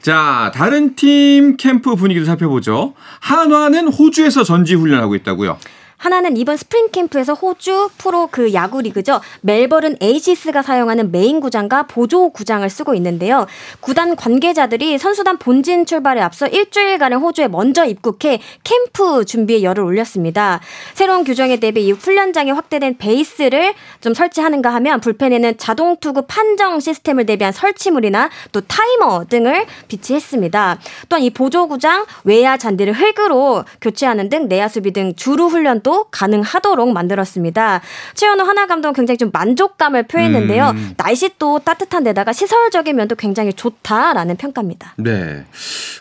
자, 0.00 0.52
다른 0.54 0.94
팀 0.94 1.56
캠프 1.56 1.96
분위기도 1.96 2.24
살펴보죠. 2.24 2.94
한화는 3.18 3.88
호주에서 3.88 4.44
전지 4.44 4.76
훈련하고 4.76 5.16
있다고요. 5.16 5.58
한화는 5.98 6.36
이번 6.36 6.56
스프링 6.56 6.90
캠프에서 6.92 7.34
호주 7.34 7.90
프로 7.98 8.28
그 8.30 8.54
야구 8.54 8.80
리그죠. 8.80 9.20
멜버른 9.40 9.96
에이시스가 10.00 10.62
사용하는 10.62 11.10
메인 11.10 11.40
구장과 11.40 11.88
보조 11.88 12.30
구장을 12.30 12.68
쓰고 12.70 12.94
있는데요. 12.94 13.46
구단 13.80 14.14
관계자들이 14.14 14.96
선수단 14.96 15.38
본진 15.38 15.86
출발에 15.86 16.20
앞서 16.20 16.46
일주일간의 16.46 17.18
호주에 17.18 17.48
먼저 17.48 17.84
입국해 17.84 18.40
캠프 18.62 19.24
준비에 19.24 19.64
열을 19.64 19.82
올렸습니다. 19.82 20.60
새로운 20.94 21.24
규정에 21.24 21.56
대비 21.56 21.86
이 21.86 21.90
훈련장에 21.90 22.52
확대된 22.52 22.98
베이스를 22.98 23.74
좀 24.00 24.14
설치하는가 24.14 24.72
하면 24.74 25.00
불펜에는 25.00 25.58
자동 25.58 25.96
투구 25.96 26.26
판정 26.28 26.78
시스템을 26.78 27.26
대비한 27.26 27.52
설치물이나 27.52 28.30
또 28.52 28.60
타이머 28.60 29.24
등을 29.28 29.66
비치했습니다. 29.88 30.78
또한 31.08 31.22
이 31.24 31.30
보조 31.30 31.66
구장 31.66 32.06
외야 32.22 32.56
잔디를 32.56 32.92
흙으로 32.92 33.64
교체하는 33.80 34.28
등 34.28 34.46
내야 34.46 34.68
수비 34.68 34.92
등 34.92 35.14
주루 35.16 35.46
훈련도 35.46 35.87
가능하도록 36.10 36.92
만들었습니다. 36.92 37.80
최원호 38.14 38.44
한화 38.44 38.66
감독은 38.66 38.94
굉장히 38.94 39.18
좀 39.18 39.30
만족감을 39.32 40.04
표했는데요. 40.04 40.70
음. 40.70 40.94
날씨 40.96 41.30
또 41.38 41.58
따뜻한 41.58 42.04
데다가 42.04 42.32
시설적인 42.32 42.96
면도 42.96 43.14
굉장히 43.14 43.52
좋다라는 43.52 44.36
평가입니다. 44.36 44.94
네. 44.96 45.44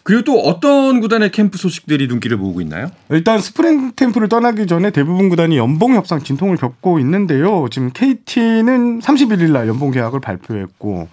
그리고 0.03 0.23
또 0.23 0.39
어떤 0.39 1.01
구단의 1.01 1.31
캠프 1.31 1.57
소식들이 1.57 2.07
눈길을 2.07 2.37
모으고 2.37 2.61
있나요? 2.61 2.89
일단 3.09 3.39
스프링 3.39 3.93
캠프를 3.95 4.29
떠나기 4.29 4.67
전에 4.67 4.91
대부분 4.91 5.29
구단이 5.29 5.57
연봉 5.57 5.95
협상 5.95 6.23
진통을 6.23 6.57
겪고 6.57 6.99
있는데요. 6.99 7.67
지금 7.71 7.91
KT는 7.93 8.99
31일 8.99 9.51
날 9.51 9.67
연봉 9.67 9.91
계약을 9.91 10.19
발표했고 10.19 11.07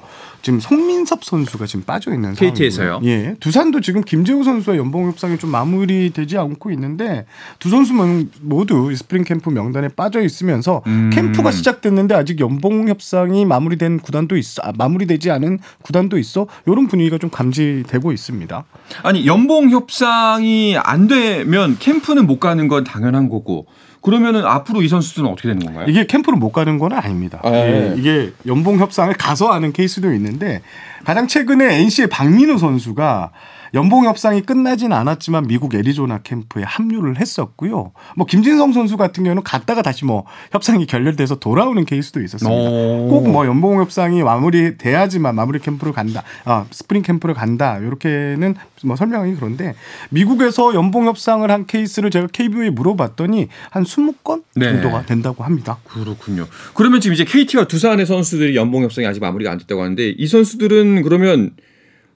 지금 0.44 0.60
송민섭 0.60 1.24
선수가 1.24 1.64
지금 1.64 1.84
빠져 1.86 2.12
있는. 2.12 2.34
KT에서요? 2.34 3.00
예. 3.04 3.34
두산도 3.40 3.80
지금 3.80 4.02
김재호 4.02 4.44
선수와 4.44 4.76
연봉 4.76 5.08
협상이 5.08 5.38
좀 5.38 5.50
마무리되지 5.50 6.36
않고 6.36 6.70
있는데 6.72 7.24
두 7.58 7.70
선수는 7.70 8.30
모두 8.42 8.92
이 8.92 8.96
스프링 8.96 9.24
캠프 9.24 9.48
명단에 9.48 9.88
빠져 9.88 10.20
있으면서 10.20 10.82
음. 10.86 11.08
캠프가 11.14 11.50
시작됐는데 11.50 12.14
아직 12.14 12.40
연봉 12.40 12.88
협상이 12.88 13.46
마무리된 13.46 14.00
구단도 14.00 14.36
있어. 14.36 14.60
아, 14.62 14.72
마무리되지 14.76 15.30
않은 15.30 15.60
구단도 15.80 16.18
있어. 16.18 16.46
이런 16.66 16.88
분위기가 16.88 17.16
좀 17.16 17.30
감지되고 17.30 18.12
있습니다. 18.12 18.64
아니 19.02 19.26
연봉 19.26 19.70
협상이 19.70 20.76
안 20.76 21.08
되면 21.08 21.78
캠프는 21.78 22.26
못 22.26 22.38
가는 22.38 22.68
건 22.68 22.84
당연한 22.84 23.30
거고 23.30 23.66
그러면은 24.04 24.44
앞으로 24.44 24.82
이 24.82 24.88
선수들은 24.88 25.28
어떻게 25.28 25.48
되는 25.48 25.64
건가요? 25.64 25.86
이게 25.88 26.06
캠프를 26.06 26.38
못 26.38 26.52
가는 26.52 26.78
건 26.78 26.92
아닙니다. 26.92 27.40
아, 27.42 27.50
예. 27.50 27.92
예, 27.94 27.94
이게 27.96 28.32
연봉 28.46 28.78
협상을 28.78 29.12
가서 29.14 29.50
하는 29.50 29.72
케이스도 29.72 30.12
있는데 30.12 30.60
가장 31.04 31.26
최근에 31.26 31.80
NC의 31.80 32.08
박민우 32.08 32.58
선수가 32.58 33.30
연봉 33.74 34.04
협상이 34.06 34.40
끝나진 34.42 34.92
않았지만 34.92 35.46
미국 35.48 35.74
애리조나 35.74 36.18
캠프에 36.22 36.62
합류를 36.62 37.20
했었고요. 37.20 37.92
뭐 38.16 38.26
김진성 38.26 38.72
선수 38.72 38.96
같은 38.96 39.24
경우는 39.24 39.42
갔다가 39.42 39.82
다시 39.82 40.04
뭐 40.04 40.24
협상이 40.52 40.86
결렬돼서 40.86 41.36
돌아오는 41.36 41.84
케이스도 41.84 42.22
있었습니다. 42.22 42.56
오. 42.56 43.08
꼭뭐 43.08 43.46
연봉 43.46 43.80
협상이 43.80 44.22
마무리 44.22 44.78
돼야지만 44.78 45.34
마무리 45.34 45.58
캠프를 45.58 45.92
간다, 45.92 46.22
아 46.44 46.66
스프링 46.70 47.02
캠프를 47.02 47.34
간다 47.34 47.78
이렇게는 47.78 48.54
뭐 48.84 48.96
설명이 48.96 49.34
그런데 49.34 49.74
미국에서 50.10 50.74
연봉 50.74 51.06
협상을 51.06 51.50
한 51.50 51.66
케이스를 51.66 52.10
제가 52.10 52.28
KBO에 52.32 52.70
물어봤더니 52.70 53.48
한 53.70 53.82
20건 53.82 54.44
네. 54.54 54.70
정도가 54.70 55.06
된다고 55.06 55.42
합니다. 55.42 55.78
그렇군요. 55.84 56.46
그러면 56.74 57.00
지금 57.00 57.14
이제 57.14 57.24
KT와 57.24 57.64
두산의 57.64 58.06
선수들이 58.06 58.56
연봉 58.56 58.84
협상이 58.84 59.06
아직 59.06 59.20
마무리가 59.20 59.50
안 59.50 59.58
됐다고 59.58 59.82
하는데 59.82 60.10
이 60.10 60.26
선수들은 60.26 61.02
그러면 61.02 61.50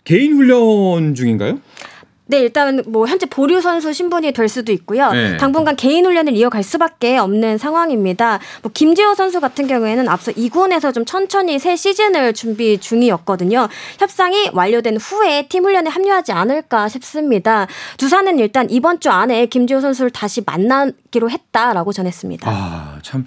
개인 0.08 0.36
훈련 0.36 1.14
중인가요? 1.14 1.60
네, 2.30 2.40
일단 2.40 2.82
뭐 2.86 3.06
현재 3.06 3.26
보류 3.26 3.60
선수 3.60 3.92
신분이 3.92 4.32
될 4.32 4.48
수도 4.48 4.72
있고요. 4.72 5.10
네. 5.12 5.36
당분간 5.36 5.76
개인 5.76 6.06
훈련을 6.06 6.34
이어갈 6.34 6.62
수밖에 6.62 7.18
없는 7.18 7.58
상황입니다. 7.58 8.38
뭐 8.62 8.70
김지호 8.72 9.14
선수 9.14 9.38
같은 9.40 9.66
경우에는 9.66 10.08
앞서 10.08 10.32
2군에서 10.32 10.94
좀 10.94 11.04
천천히 11.04 11.58
새 11.58 11.76
시즌을 11.76 12.32
준비 12.32 12.78
중이었거든요. 12.78 13.68
협상이 13.98 14.48
완료된 14.54 14.96
후에 14.96 15.46
팀 15.48 15.64
훈련에 15.64 15.90
합류하지 15.90 16.32
않을까 16.32 16.88
싶습니다. 16.88 17.66
두산은 17.98 18.38
일단 18.38 18.66
이번 18.70 19.00
주 19.00 19.10
안에 19.10 19.44
김지호 19.46 19.80
선수를 19.80 20.10
다시 20.10 20.42
만나 20.44 20.84
받 20.84 20.92
기로 21.10 21.30
했다라고 21.30 21.92
전했습니다. 21.92 22.50
아, 22.50 22.98
참 23.02 23.24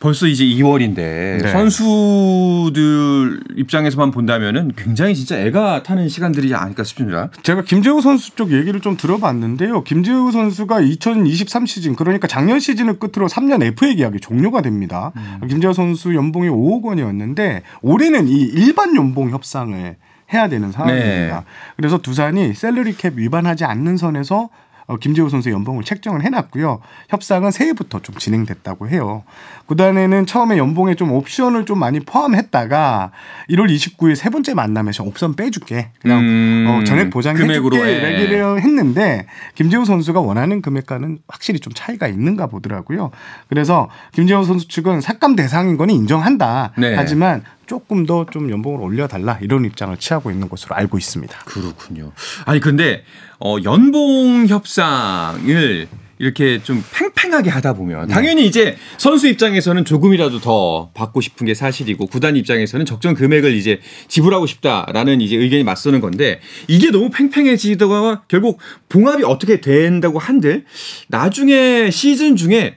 벌써 0.00 0.26
이제 0.26 0.44
2월인데 0.44 0.96
네. 0.96 1.48
선수들 1.52 3.40
입장에서만 3.56 4.10
본다면은 4.10 4.72
굉장히 4.76 5.14
진짜 5.14 5.38
애가 5.38 5.84
타는 5.84 6.08
시간들이 6.08 6.52
아닐까 6.54 6.82
싶습니다. 6.82 7.30
제가 7.44 7.62
김재우 7.62 8.00
선수 8.00 8.34
쪽 8.34 8.52
얘기를 8.52 8.80
좀 8.80 8.96
들어봤는데요. 8.96 9.84
김재우 9.84 10.32
선수가 10.32 10.80
2023 10.80 11.66
시즌 11.66 11.94
그러니까 11.94 12.26
작년 12.26 12.58
시즌을 12.58 12.98
끝으로 12.98 13.28
3년 13.28 13.62
FA 13.62 13.94
계약이 13.94 14.18
종료가 14.18 14.62
됩니다. 14.62 15.12
음. 15.14 15.46
김재우 15.48 15.72
선수 15.72 16.14
연봉이 16.16 16.48
5억 16.48 16.82
원이었는데 16.82 17.62
올해는 17.82 18.26
이 18.26 18.40
일반 18.40 18.96
연봉 18.96 19.30
협상을 19.30 19.96
해야 20.32 20.48
되는 20.48 20.72
상황입니다. 20.72 21.36
네. 21.40 21.44
그래서 21.76 21.98
두산이 21.98 22.54
셀러리 22.54 22.96
캡 22.96 23.12
위반하지 23.14 23.64
않는 23.64 23.96
선에서 23.96 24.48
어, 24.92 24.96
김재우 24.98 25.30
선수의 25.30 25.54
연봉을 25.54 25.84
책정을 25.84 26.22
해놨고요. 26.24 26.80
협상은 27.08 27.50
새해부터 27.50 28.00
좀 28.00 28.16
진행됐다고 28.16 28.88
해요. 28.88 29.24
구단에는 29.66 30.26
처음에 30.26 30.58
연봉에 30.58 30.94
좀 30.94 31.12
옵션을 31.12 31.64
좀 31.64 31.78
많이 31.78 32.00
포함했다가 32.00 33.10
1월 33.50 33.74
29일 33.74 34.14
세 34.16 34.28
번째 34.28 34.54
만남에서 34.54 35.04
옵션 35.04 35.34
빼줄게. 35.34 35.90
그냥 36.00 36.20
음, 36.20 36.66
어, 36.68 36.84
전액 36.84 37.10
보장해줄게. 37.10 37.58
금액으로, 37.60 37.88
예. 37.88 38.20
얘기를 38.20 38.60
했는데 38.60 39.26
김재우 39.54 39.84
선수가 39.84 40.20
원하는 40.20 40.60
금액과는 40.60 41.20
확실히 41.26 41.60
좀 41.60 41.72
차이가 41.74 42.06
있는가 42.06 42.48
보더라고요. 42.48 43.10
그래서 43.48 43.88
김재우 44.12 44.44
선수 44.44 44.68
측은 44.68 45.00
삭감 45.00 45.36
대상인 45.36 45.76
거는 45.76 45.94
인정한다. 45.94 46.72
네. 46.76 46.94
하지만 46.94 47.42
조금 47.72 48.04
더 48.04 48.26
좀 48.30 48.50
연봉을 48.50 48.82
올려달라 48.82 49.38
이런 49.40 49.64
입장을 49.64 49.96
취하고 49.96 50.30
있는 50.30 50.50
것으로 50.50 50.74
알고 50.76 50.98
있습니다. 50.98 51.38
그렇군요. 51.46 52.12
아니 52.44 52.60
근데 52.60 53.02
어, 53.40 53.56
연봉 53.64 54.46
협상을 54.46 55.88
이렇게 56.18 56.62
좀 56.62 56.84
팽팽하게 56.94 57.48
하다 57.48 57.72
보면 57.72 58.08
당연히 58.08 58.46
이제 58.46 58.76
선수 58.98 59.26
입장에서는 59.26 59.86
조금이라도 59.86 60.40
더 60.40 60.90
받고 60.92 61.22
싶은 61.22 61.46
게 61.46 61.54
사실이고 61.54 62.06
구단 62.08 62.36
입장에서는 62.36 62.84
적정 62.84 63.14
금액을 63.14 63.54
이제 63.54 63.80
지불하고 64.08 64.46
싶다라는 64.46 65.22
이제 65.22 65.36
의견이 65.36 65.64
맞서는 65.64 66.02
건데 66.02 66.40
이게 66.68 66.90
너무 66.90 67.08
팽팽해지다가 67.10 68.24
결국 68.28 68.60
봉합이 68.90 69.24
어떻게 69.24 69.62
된다고 69.62 70.18
한들 70.18 70.66
나중에 71.08 71.90
시즌 71.90 72.36
중에 72.36 72.76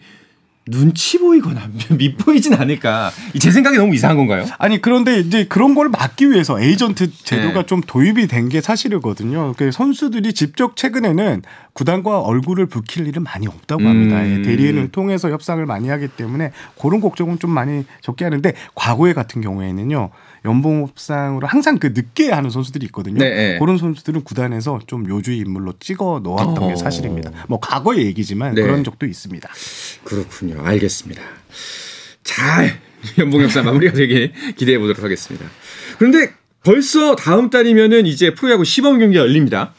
눈치 0.70 1.20
보이거나 1.20 1.70
밉보이진 1.96 2.56
않을까. 2.56 3.12
제 3.40 3.52
생각이 3.52 3.78
너무 3.78 3.94
이상한 3.94 4.18
건가요? 4.18 4.46
아니 4.58 4.82
그런데 4.82 5.20
이제 5.20 5.46
그런 5.46 5.76
걸 5.76 5.90
막기 5.90 6.32
위해서 6.32 6.60
에이전트 6.60 7.12
제도가 7.24 7.62
네. 7.62 7.66
좀 7.66 7.82
도입이 7.86 8.28
된 8.28 8.46
게 8.50 8.62
사실이거든요. 8.62 9.54
그 9.58 9.72
선수들이 9.72 10.34
직접 10.34 10.76
최근에는 10.76 11.42
구단과 11.74 12.22
얼굴을 12.22 12.68
붉힐 12.68 13.08
일은 13.08 13.24
많이 13.24 13.48
없다고 13.48 13.84
합니다. 13.84 14.22
음. 14.22 14.40
예, 14.40 14.42
대리인을 14.44 14.92
통해서 14.92 15.30
협상을 15.32 15.64
많이 15.66 15.90
하기 15.90 16.10
때문에 16.10 16.52
그런 16.80 17.02
걱정은 17.02 17.40
좀 17.40 17.50
많이 17.52 17.86
적게 18.02 18.24
하는데 18.24 18.54
과거에 18.76 19.14
같은 19.14 19.42
경우에는요. 19.42 20.10
연봉 20.46 20.84
협상으로 20.84 21.48
항상 21.48 21.80
그 21.80 21.88
늦게 21.88 22.32
하는 22.32 22.50
선수들이 22.50 22.86
있거든요. 22.88 23.18
네, 23.18 23.30
네. 23.30 23.60
그런 23.60 23.78
선수들은 23.78 24.24
구단에서 24.24 24.80
좀 24.88 25.08
요주의 25.10 25.40
인물로 25.40 25.74
찍어 25.80 26.22
놓았던 26.24 26.58
어. 26.58 26.68
게 26.68 26.76
사실입니다. 26.76 27.32
뭐 27.48 27.60
과거의 27.60 28.06
얘기지만 28.06 28.54
네. 28.56 28.62
그런 28.62 28.84
적도 28.84 29.06
있습니다. 29.06 29.50
그렇군요. 30.04 30.62
알겠습니다. 30.64 31.22
잘 32.24 32.80
연봉 33.18 33.42
협상 33.42 33.66
마무리가 33.66 33.94
되길 33.94 34.32
기대해 34.56 34.78
보도록 34.78 35.04
하겠습니다. 35.04 35.46
그런데 35.98 36.32
벌써 36.64 37.16
다음 37.16 37.50
달이면은 37.50 38.06
이제 38.06 38.34
프로야구 38.34 38.66
시범 38.66 39.00
경기가 39.00 39.22
열립니다. 39.24 39.74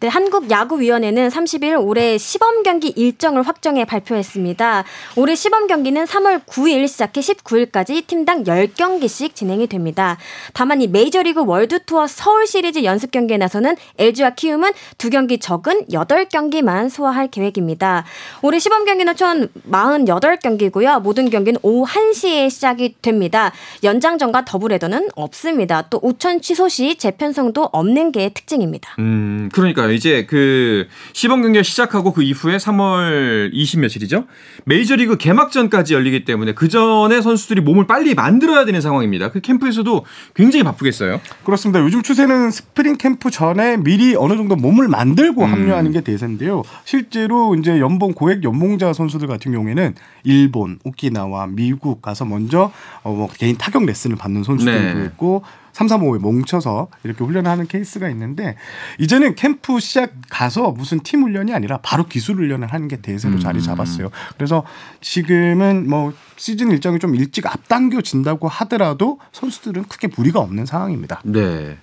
네, 0.00 0.06
한국야구위원회는 0.06 1.28
30일 1.28 1.84
올해 1.84 2.18
시범 2.18 2.62
경기 2.62 2.86
일정을 2.90 3.42
확정해 3.42 3.84
발표했습니다. 3.84 4.84
올해 5.16 5.34
시범 5.34 5.66
경기는 5.66 6.04
3월 6.04 6.44
9일 6.44 6.86
시작해 6.86 7.20
19일까지 7.20 8.06
팀당 8.06 8.44
10경기씩 8.44 9.34
진행이 9.34 9.66
됩니다. 9.66 10.16
다만 10.52 10.80
이 10.82 10.86
메이저리그 10.86 11.44
월드투어 11.44 12.06
서울 12.06 12.46
시리즈 12.46 12.84
연습 12.84 13.10
경기에 13.10 13.38
나서는 13.38 13.74
LG와 13.98 14.30
키움은 14.36 14.70
두 14.98 15.10
경기 15.10 15.38
적은 15.40 15.86
8경기만 15.86 16.90
소화할 16.90 17.26
계획입니다. 17.26 18.04
올해 18.42 18.60
시범 18.60 18.84
경기는 18.84 19.16
총 19.16 19.48
48경기고요. 19.68 21.02
모든 21.02 21.28
경기는 21.28 21.58
오후 21.64 21.84
1시에 21.84 22.48
시작이 22.50 22.94
됩니다. 23.02 23.50
연장전과 23.82 24.44
더블헤더는 24.44 25.08
없습니다. 25.16 25.82
또 25.90 25.98
우천 26.04 26.40
취소 26.40 26.68
시 26.68 26.96
재편성도 26.96 27.70
없는 27.72 28.12
게 28.12 28.28
특징입니다. 28.28 28.94
음, 29.00 29.48
그러니까 29.52 29.87
요. 29.88 29.92
이제 29.92 30.26
그 30.26 30.86
시범 31.12 31.42
경기가 31.42 31.62
시작하고 31.62 32.12
그 32.12 32.22
이후에 32.22 32.56
3월 32.56 33.50
20 33.52 33.80
며칠이죠. 33.80 34.26
메이저리그 34.64 35.16
개막전까지 35.16 35.94
열리기 35.94 36.24
때문에 36.24 36.52
그 36.54 36.68
전에 36.68 37.20
선수들이 37.20 37.60
몸을 37.60 37.86
빨리 37.86 38.14
만들어야 38.14 38.64
되는 38.64 38.80
상황입니다. 38.80 39.30
그 39.30 39.40
캠프에서도 39.40 40.04
굉장히 40.34 40.62
바쁘겠어요. 40.64 41.20
그렇습니다. 41.44 41.80
요즘 41.80 42.02
추세는 42.02 42.50
스프링 42.50 42.96
캠프 42.96 43.30
전에 43.30 43.76
미리 43.76 44.14
어느 44.16 44.36
정도 44.36 44.56
몸을 44.56 44.88
만들고 44.88 45.44
음. 45.44 45.52
합류하는 45.52 45.92
게 45.92 46.00
대세인데요. 46.00 46.62
실제로 46.84 47.54
이제 47.54 47.80
연봉 47.80 48.12
고액 48.12 48.44
연봉자 48.44 48.92
선수들 48.92 49.26
같은 49.28 49.52
경우에는 49.52 49.94
일본, 50.24 50.78
오키나와, 50.84 51.46
미국 51.48 52.02
가서 52.02 52.24
먼저 52.24 52.72
어, 53.02 53.12
뭐 53.12 53.28
개인 53.28 53.56
타격 53.56 53.84
레슨을 53.84 54.16
받는 54.16 54.42
선수들도 54.44 54.98
네. 54.98 55.04
있고 55.06 55.42
3, 55.78 55.86
3, 55.86 56.00
5에 56.00 56.18
뭉쳐서 56.18 56.88
이렇게 57.04 57.24
훈련을 57.24 57.48
하는 57.48 57.68
케이스가 57.68 58.08
있는데 58.10 58.56
이제는 58.98 59.36
캠프 59.36 59.78
시작 59.78 60.10
가서 60.28 60.72
무슨 60.72 60.98
팀 61.04 61.22
훈련이 61.22 61.54
아니라 61.54 61.78
바로 61.84 62.04
기술 62.04 62.34
훈련을 62.34 62.72
하는 62.72 62.88
게 62.88 62.96
대세로 62.96 63.34
음. 63.34 63.38
자리 63.38 63.62
잡았어요. 63.62 64.10
그래서 64.36 64.64
지금은 65.00 65.88
뭐 65.88 66.12
시즌 66.34 66.72
일정이 66.72 66.98
좀 66.98 67.14
일찍 67.14 67.46
앞당겨진다고 67.46 68.48
하더라도 68.48 69.20
선수들은 69.30 69.84
크게 69.84 70.08
무리가 70.16 70.40
없는 70.40 70.66
상황입니다. 70.66 71.20
네. 71.22 71.78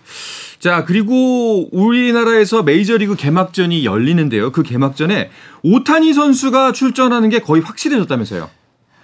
자, 0.60 0.84
그리고 0.84 1.70
우리나라에서 1.72 2.64
메이저리그 2.64 3.16
개막전이 3.16 3.86
열리는데요. 3.86 4.52
그 4.52 4.62
개막전에 4.62 5.30
오타니 5.64 6.12
선수가 6.14 6.74
출전하는 6.74 7.30
게 7.30 7.40
거의 7.40 7.62
확실해졌다면서요. 7.62 8.50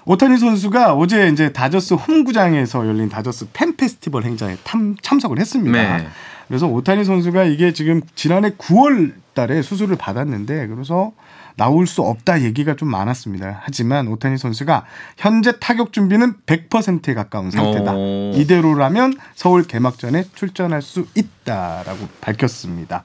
오타니 0.05 0.37
선수가 0.37 0.95
어제 0.95 1.27
이제 1.29 1.53
다저스 1.53 1.93
홈구장에서 1.95 2.87
열린 2.87 3.09
다저스 3.09 3.49
팬 3.53 3.75
페스티벌 3.75 4.23
행사에 4.23 4.57
탐, 4.63 4.95
참석을 5.01 5.39
했습니다. 5.39 5.97
네. 5.97 6.07
그래서 6.47 6.67
오타니 6.67 7.05
선수가 7.05 7.45
이게 7.45 7.71
지금 7.71 8.01
지난해 8.15 8.49
9월 8.51 9.13
달에 9.33 9.61
수술을 9.61 9.95
받았는데 9.95 10.67
그래서 10.67 11.13
나올 11.55 11.87
수 11.87 12.01
없다 12.01 12.41
얘기가 12.41 12.75
좀 12.75 12.89
많았습니다. 12.89 13.61
하지만 13.63 14.07
오타니 14.07 14.37
선수가 14.37 14.85
현재 15.17 15.59
타격 15.59 15.93
준비는 15.93 16.33
100%에 16.45 17.13
가까운 17.13 17.51
상태다. 17.51 17.93
오. 17.93 18.31
이대로라면 18.35 19.13
서울 19.35 19.63
개막전에 19.63 20.25
출전할 20.33 20.81
수 20.81 21.05
있다라고 21.15 22.07
밝혔습니다. 22.19 23.03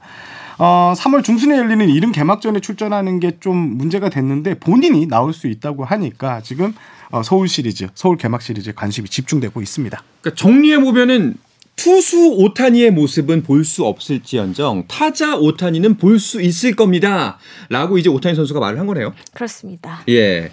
어, 0.59 0.93
3월 0.97 1.23
중순에 1.23 1.55
열리는 1.57 1.87
이른 1.89 2.11
개막전에 2.11 2.59
출전하는 2.59 3.19
게 3.19 3.31
좀 3.39 3.55
문제가 3.55 4.09
됐는데 4.09 4.55
본인이 4.55 5.05
나올 5.07 5.31
수 5.33 5.47
있다고 5.47 5.85
하니까 5.85 6.41
지금 6.41 6.73
어, 7.11 7.21
서울 7.23 7.47
시리즈, 7.47 7.87
서울 7.93 8.17
개막 8.17 8.41
시리즈에 8.41 8.73
관심이 8.75 9.07
집중되고 9.07 9.61
있습니다. 9.61 10.03
그러니까 10.21 10.39
정리해 10.41 10.79
보면은 10.79 11.35
투수 11.75 12.33
오타니의 12.37 12.89
모습은 12.91 13.43
볼 13.43 13.63
수 13.63 13.85
없을지언정 13.85 14.85
타자 14.87 15.35
오타니는 15.37 15.97
볼 15.97 16.17
수 16.19 16.41
있을 16.41 16.75
겁니다라고 16.75 17.99
이제 17.99 18.09
오타니 18.09 18.35
선수가 18.35 18.59
말을 18.59 18.79
한 18.79 18.87
거네요. 18.87 19.13
그렇습니다. 19.33 20.01
예. 20.09 20.49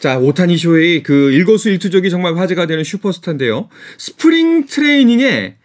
자, 0.00 0.18
오타니 0.18 0.56
쇼헤이 0.56 1.02
그 1.02 1.30
일거수일투족이 1.32 2.08
정말 2.08 2.36
화제가 2.38 2.66
되는 2.66 2.82
슈퍼스타인데요. 2.84 3.68
스프링 3.98 4.64
트레이닝에 4.66 5.56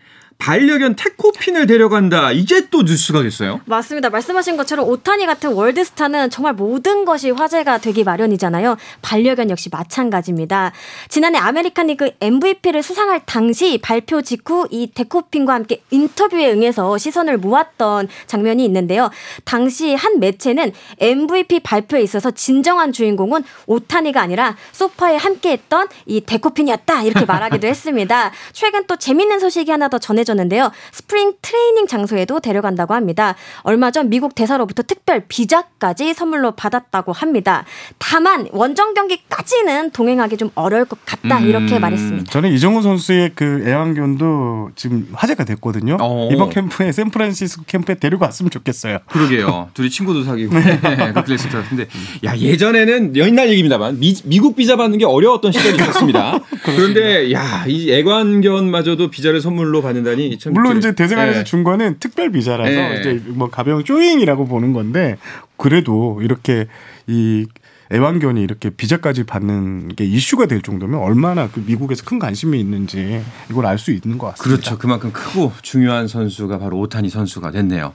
반려견 0.41 0.95
데코핀을 0.95 1.67
데려간다. 1.67 2.31
이제 2.31 2.67
또 2.71 2.81
뉴스가 2.81 3.21
됐어요. 3.21 3.61
맞습니다. 3.65 4.09
말씀하신 4.09 4.57
것처럼 4.57 4.89
오타니 4.89 5.27
같은 5.27 5.53
월드스타는 5.53 6.31
정말 6.31 6.53
모든 6.53 7.05
것이 7.05 7.29
화제가 7.29 7.77
되기 7.77 8.03
마련이잖아요. 8.03 8.75
반려견 9.03 9.51
역시 9.51 9.69
마찬가지입니다. 9.71 10.71
지난해 11.09 11.37
아메리칸 11.37 11.85
리그 11.85 12.09
MVP를 12.19 12.81
수상할 12.81 13.21
당시 13.27 13.77
발표 13.77 14.23
직후 14.23 14.67
이 14.71 14.89
데코핀과 14.91 15.53
함께 15.53 15.83
인터뷰에 15.91 16.51
응해서 16.51 16.97
시선을 16.97 17.37
모았던 17.37 18.07
장면이 18.25 18.65
있는데요. 18.65 19.11
당시 19.45 19.93
한 19.93 20.19
매체는 20.19 20.71
MVP 20.97 21.59
발표에 21.59 22.01
있어서 22.01 22.31
진정한 22.31 22.91
주인공은 22.91 23.43
오타니가 23.67 24.19
아니라 24.19 24.57
소파에 24.71 25.17
함께했던 25.17 25.87
이 26.07 26.21
데코핀이었다 26.21 27.03
이렇게 27.03 27.25
말하기도 27.25 27.67
했습니다. 27.67 28.31
최근 28.53 28.87
또 28.87 28.95
재밌는 28.95 29.39
소식이 29.39 29.69
하나 29.69 29.87
더 29.87 29.99
전해졌. 29.99 30.30
알려졌는데요. 30.31 30.71
스프링 30.91 31.33
트레이닝 31.41 31.87
장소에도 31.87 32.39
데려간다고 32.39 32.93
합니다. 32.93 33.35
얼마 33.63 33.91
전 33.91 34.09
미국 34.09 34.35
대사로부터 34.35 34.83
특별 34.83 35.23
비자까지 35.27 36.13
선물로 36.13 36.51
받았다고 36.51 37.11
합니다. 37.11 37.65
다만 37.97 38.47
원정 38.51 38.93
경기까지는 38.93 39.91
동행하기 39.91 40.37
좀 40.37 40.49
어려울 40.55 40.85
것 40.85 41.03
같다 41.05 41.39
이렇게 41.39 41.77
음. 41.77 41.81
말했습니다. 41.81 42.31
저는 42.31 42.51
이정우 42.53 42.81
선수의 42.81 43.31
그 43.35 43.63
애완견도 43.65 44.71
지금 44.75 45.07
화제가 45.13 45.43
됐거든요. 45.45 45.97
어. 46.01 46.29
이번 46.31 46.49
캠프에 46.49 46.91
샌프란시스코 46.91 47.63
캠프에 47.67 47.95
데리고 47.95 48.23
왔으면 48.25 48.49
좋겠어요. 48.49 48.99
그러게요. 49.07 49.69
둘이 49.73 49.89
친구도 49.89 50.23
사귀고 50.23 50.51
그렇게 50.51 51.33
했을 51.33 51.49
것 51.49 51.63
같은데 51.63 51.87
야 52.25 52.35
예전에는 52.37 53.15
옛날 53.15 53.49
얘기입니다만 53.49 53.99
미, 53.99 54.15
미국 54.25 54.55
비자 54.55 54.75
받는 54.75 54.97
게 54.97 55.05
어려웠던 55.05 55.51
시절이 55.51 55.75
있었습니다. 55.75 56.39
그런데 56.63 57.31
야 57.33 57.61
이 57.67 57.91
애관견마저도 57.91 59.09
비자를 59.09 59.41
선물로 59.41 59.81
받는다니 59.81 60.20
참 60.39 60.53
물론 60.53 60.73
좀- 60.73 60.77
이제 60.79 60.91
대사관에서 60.95 61.39
예. 61.39 61.43
준 61.43 61.63
거는 61.63 61.97
특별 61.99 62.31
비자라서 62.31 62.69
네. 62.71 62.99
이제 62.99 63.21
뭐 63.27 63.49
가벼운 63.49 63.83
showing이라고 63.85 64.45
보는 64.45 64.73
건데 64.73 65.17
그래도 65.57 66.19
이렇게 66.21 66.67
이 67.07 67.45
애완견이 67.91 68.41
이렇게 68.41 68.69
비자까지 68.69 69.23
받는 69.25 69.89
게 69.95 70.05
이슈가 70.05 70.45
될 70.45 70.61
정도면 70.61 70.99
얼마나 71.01 71.47
그 71.49 71.63
미국에서 71.65 72.03
큰 72.05 72.19
관심이 72.19 72.59
있는지 72.59 73.21
이걸 73.49 73.65
알 73.65 73.77
수 73.77 73.91
있는 73.91 74.17
것 74.17 74.27
같습니다. 74.27 74.43
그렇죠. 74.43 74.77
그만큼 74.77 75.11
크고 75.11 75.51
중요한 75.63 76.07
선수가 76.07 76.59
바로 76.59 76.77
오타니 76.79 77.09
선수가 77.09 77.49
됐네요. 77.51 77.93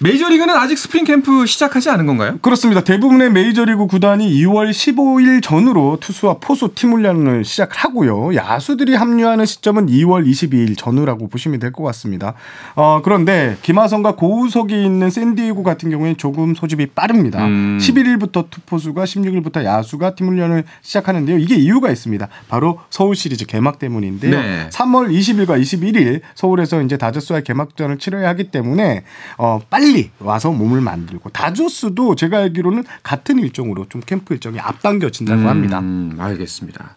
메이저리그는 0.00 0.54
아직 0.54 0.76
스프링 0.76 1.04
캠프 1.04 1.46
시작하지 1.46 1.88
않은 1.90 2.04
건가요? 2.06 2.38
그렇습니다. 2.42 2.82
대부분의 2.82 3.30
메이저리그 3.32 3.86
구단이 3.86 4.28
2월 4.42 4.70
15일 4.70 5.42
전으로 5.42 5.98
투수와 6.00 6.38
포수 6.40 6.70
팀 6.74 6.92
훈련을 6.92 7.44
시작하고요. 7.44 8.34
야수들이 8.34 8.94
합류하는 8.94 9.46
시점은 9.46 9.86
2월 9.86 10.26
22일 10.28 10.76
전후라고 10.76 11.28
보시면 11.28 11.60
될 11.60 11.74
것 11.74 11.82
같습니다. 11.84 12.34
어, 12.76 13.00
그런데 13.02 13.56
김하성과 13.62 14.14
고우석이 14.16 14.84
있는 14.84 15.10
샌디에고 15.10 15.62
같은 15.64 15.90
경우에는 15.90 16.16
조금 16.18 16.54
소집이 16.54 16.86
빠릅니다. 16.86 17.44
음. 17.46 17.78
11일부터 17.80 18.48
투포수가 18.50 19.06
16 19.06 19.23
일부터 19.32 19.64
야수가 19.64 20.14
팀 20.14 20.28
훈련을 20.28 20.64
시작하는데요. 20.82 21.38
이게 21.38 21.56
이유가 21.56 21.90
있습니다. 21.90 22.28
바로 22.48 22.80
서울 22.90 23.16
시리즈 23.16 23.46
개막 23.46 23.78
때문인데요. 23.78 24.40
네. 24.40 24.68
3월 24.70 25.10
20일과 25.10 25.60
21일 25.60 26.20
서울에서 26.34 26.82
이제 26.82 26.96
다저스와의 26.96 27.44
개막전을 27.44 27.98
치러야 27.98 28.28
하기 28.30 28.50
때문에 28.50 29.04
어, 29.38 29.60
빨리 29.70 30.10
와서 30.18 30.50
몸을 30.50 30.80
만들고 30.80 31.30
다저스도 31.30 32.16
제가 32.16 32.38
알기로는 32.38 32.84
같은 33.02 33.38
일정으로 33.38 33.86
좀 33.88 34.00
캠프 34.04 34.34
일정이 34.34 34.58
앞당겨진다고 34.60 35.48
합니다. 35.48 35.78
음, 35.80 36.16
알겠습니다. 36.18 36.96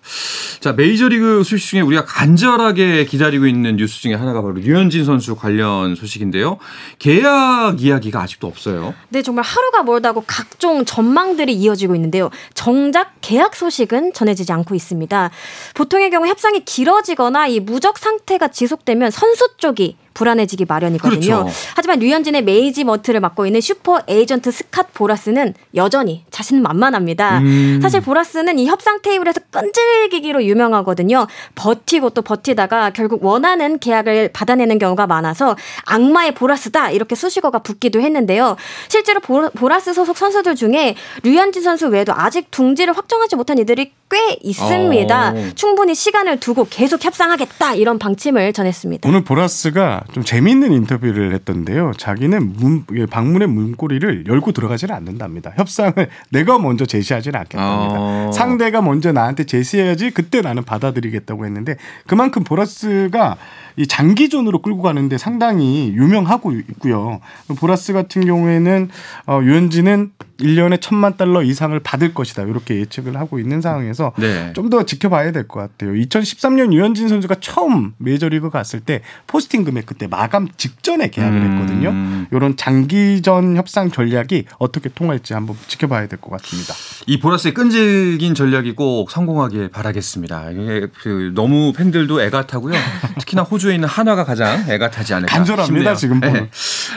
자, 0.59 0.73
메이저리그 0.73 1.43
소식 1.43 1.69
중에 1.69 1.81
우리가 1.81 2.05
간절하게 2.05 3.05
기다리고 3.05 3.45
있는 3.45 3.75
뉴스 3.77 4.01
중에 4.01 4.15
하나가 4.15 4.41
바로 4.41 4.53
류현진 4.55 5.05
선수 5.05 5.35
관련 5.35 5.95
소식인데요. 5.95 6.57
계약 6.99 7.81
이야기가 7.81 8.21
아직도 8.21 8.47
없어요. 8.47 8.93
네, 9.09 9.21
정말 9.21 9.45
하루가 9.45 9.83
멀다고 9.83 10.23
각종 10.25 10.85
전망들이 10.85 11.53
이어지고 11.53 11.95
있는데 11.95 12.16
요. 12.19 12.29
정작 12.53 13.13
계약 13.21 13.55
소식은 13.55 14.13
전해지지 14.13 14.51
않고 14.51 14.75
있습니다. 14.75 15.31
보통의 15.75 16.09
경우 16.09 16.27
협상이 16.27 16.63
길어지거나 16.65 17.47
이 17.47 17.59
무적 17.59 17.97
상태가 17.97 18.49
지속되면 18.49 19.11
선수 19.11 19.57
쪽이 19.57 19.97
불안해지기 20.17 20.65
마련이거든요. 20.67 21.19
그렇죠. 21.43 21.49
하지만 21.75 21.99
류현진의 21.99 22.43
매니지먼트를 22.43 23.19
맡고 23.19 23.45
있는 23.45 23.61
슈퍼 23.61 24.01
에이전트 24.07 24.49
스캇 24.49 24.87
보라스는 24.93 25.53
여전히 25.75 26.25
자신 26.31 26.63
만만합니다. 26.63 27.37
음. 27.39 27.79
사실 27.83 28.01
보라스는 28.01 28.57
이 28.57 28.65
협상 28.65 28.99
테이블에서 29.03 29.41
끈질기기로 29.51 30.43
유명하거든요. 30.43 31.27
버티고 31.53 32.09
또 32.11 32.23
버티다가 32.23 32.89
결국 32.91 33.23
원하는 33.23 33.77
계약을 33.77 34.31
받아내는 34.33 34.79
경우가 34.79 35.05
많아서 35.05 35.55
악마의 35.85 36.33
보라스다 36.33 36.89
이렇게 36.89 37.13
수식어가 37.13 37.59
붙기도 37.59 38.01
했는데요. 38.01 38.55
실제로 38.89 39.19
보- 39.19 39.49
보라스 39.51 39.93
소속 39.93 40.17
선수들 40.17 40.55
중에 40.55 40.95
류현진 41.23 41.61
선수 41.61 41.87
외에도 41.87 42.13
아직 42.15 42.49
둥지를 42.49 42.97
확정하지 42.97 43.35
못한 43.35 43.59
이들이 43.59 43.91
꽤 44.09 44.37
있습니다. 44.41 45.29
어. 45.35 45.49
충분히 45.55 45.93
시간을 45.93 46.39
두고 46.39 46.65
계속 46.69 47.03
협상하겠다 47.03 47.75
이런 47.75 47.99
방침을 47.99 48.53
전했습니다. 48.53 49.07
오늘 49.07 49.23
보라스가 49.23 50.03
좀 50.11 50.23
재미있는 50.23 50.71
인터뷰를 50.73 51.33
했던데요. 51.33 51.93
자기는 51.97 52.53
문, 52.53 52.85
예, 52.95 53.05
방문의 53.05 53.47
문고리를 53.47 54.25
열고 54.27 54.51
들어가지는 54.51 54.95
않는답니다. 54.95 55.53
협상을 55.55 55.93
내가 56.31 56.59
먼저 56.59 56.85
제시하지는 56.85 57.39
않겠답니다. 57.39 57.95
어. 57.97 58.31
상대가 58.33 58.81
먼저 58.81 59.11
나한테 59.11 59.45
제시해야지 59.45 60.11
그때 60.11 60.41
나는 60.41 60.63
받아들이겠다고 60.63 61.45
했는데 61.45 61.77
그만큼 62.05 62.43
보라스가 62.43 63.37
이 63.77 63.87
장기전으로 63.87 64.61
끌고 64.61 64.81
가는데 64.81 65.17
상당히 65.17 65.93
유명하고 65.95 66.51
있고요. 66.53 67.19
보라스 67.57 67.93
같은 67.93 68.25
경우에는 68.25 68.89
어, 69.27 69.39
유현진은 69.43 70.11
1년에 70.39 70.79
천만 70.81 71.17
달러 71.17 71.41
이상을 71.41 71.79
받을 71.79 72.13
것이다. 72.13 72.43
이렇게 72.43 72.75
예측을 72.75 73.17
하고 73.17 73.39
있는 73.39 73.59
상황에서 73.61 74.13
네. 74.17 74.53
좀더 74.53 74.83
지켜봐야 74.85 75.31
될 75.31 75.47
것 75.47 75.59
같아요. 75.59 75.93
2013년 75.93 76.73
유현진 76.73 77.07
선수가 77.07 77.35
처음 77.39 77.93
메이저리그 77.97 78.49
갔을 78.51 78.79
때 78.79 79.01
포스팅 79.25 79.63
금액 79.63 79.85
그때 79.87 80.05
마감 80.07 80.47
직전에 80.57 81.09
계약을 81.09 81.37
음. 81.41 81.51
했거든요. 81.51 82.27
이런 82.37 82.55
장기전 82.55 83.55
협상 83.55 83.89
전략이 83.91 84.45
어떻게 84.59 84.89
통할지 84.89 85.33
한번 85.33 85.55
지켜봐야 85.67 86.07
될 86.07 86.17
것 86.19 86.31
같습니다. 86.31 86.73
이 87.05 87.19
보라스의 87.19 87.53
끈질긴 87.53 88.33
전략이 88.35 88.73
꼭 88.75 89.09
성공하길 89.11 89.69
바라겠습니다. 89.69 90.51
이게 90.51 90.87
그 91.01 91.31
너무 91.35 91.73
팬들도 91.73 92.21
애가 92.23 92.47
타고요. 92.47 92.73
특히나 93.19 93.43
호주 93.43 93.66
에 93.71 93.75
있는 93.75 93.87
한화가 93.87 94.23
가장 94.25 94.65
애가 94.69 94.91
타지 94.91 95.13
않을까 95.13 95.33
간절합니다, 95.35 95.95
싶네요. 95.95 95.95
지금. 95.95 96.19
네. 96.19 96.49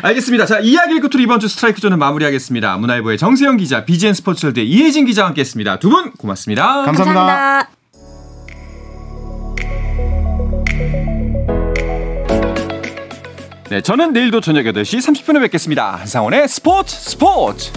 알겠습니다. 0.02 0.46
자 0.46 0.58
이야기를 0.60 1.00
끝으로 1.00 1.20
이번 1.22 1.40
주 1.40 1.48
스트라이크 1.48 1.80
존은 1.80 1.98
마무리하겠습니다. 1.98 2.76
문화일보의 2.78 3.18
정세영 3.18 3.56
기자, 3.56 3.84
BGN 3.84 4.14
스포츠월드의 4.14 4.68
이혜진 4.68 5.06
기자와 5.06 5.28
함께했습니다. 5.28 5.78
두 5.78 5.90
분 5.90 6.12
고맙습니다. 6.12 6.82
감사합니다. 6.84 7.68
네, 13.70 13.80
저는 13.80 14.12
내일도 14.12 14.40
저녁 14.40 14.62
8시 14.64 14.98
30분에 14.98 15.40
뵙겠습니다. 15.42 15.92
한상원의 15.96 16.48
스포츠 16.48 16.96
스포츠. 16.96 17.70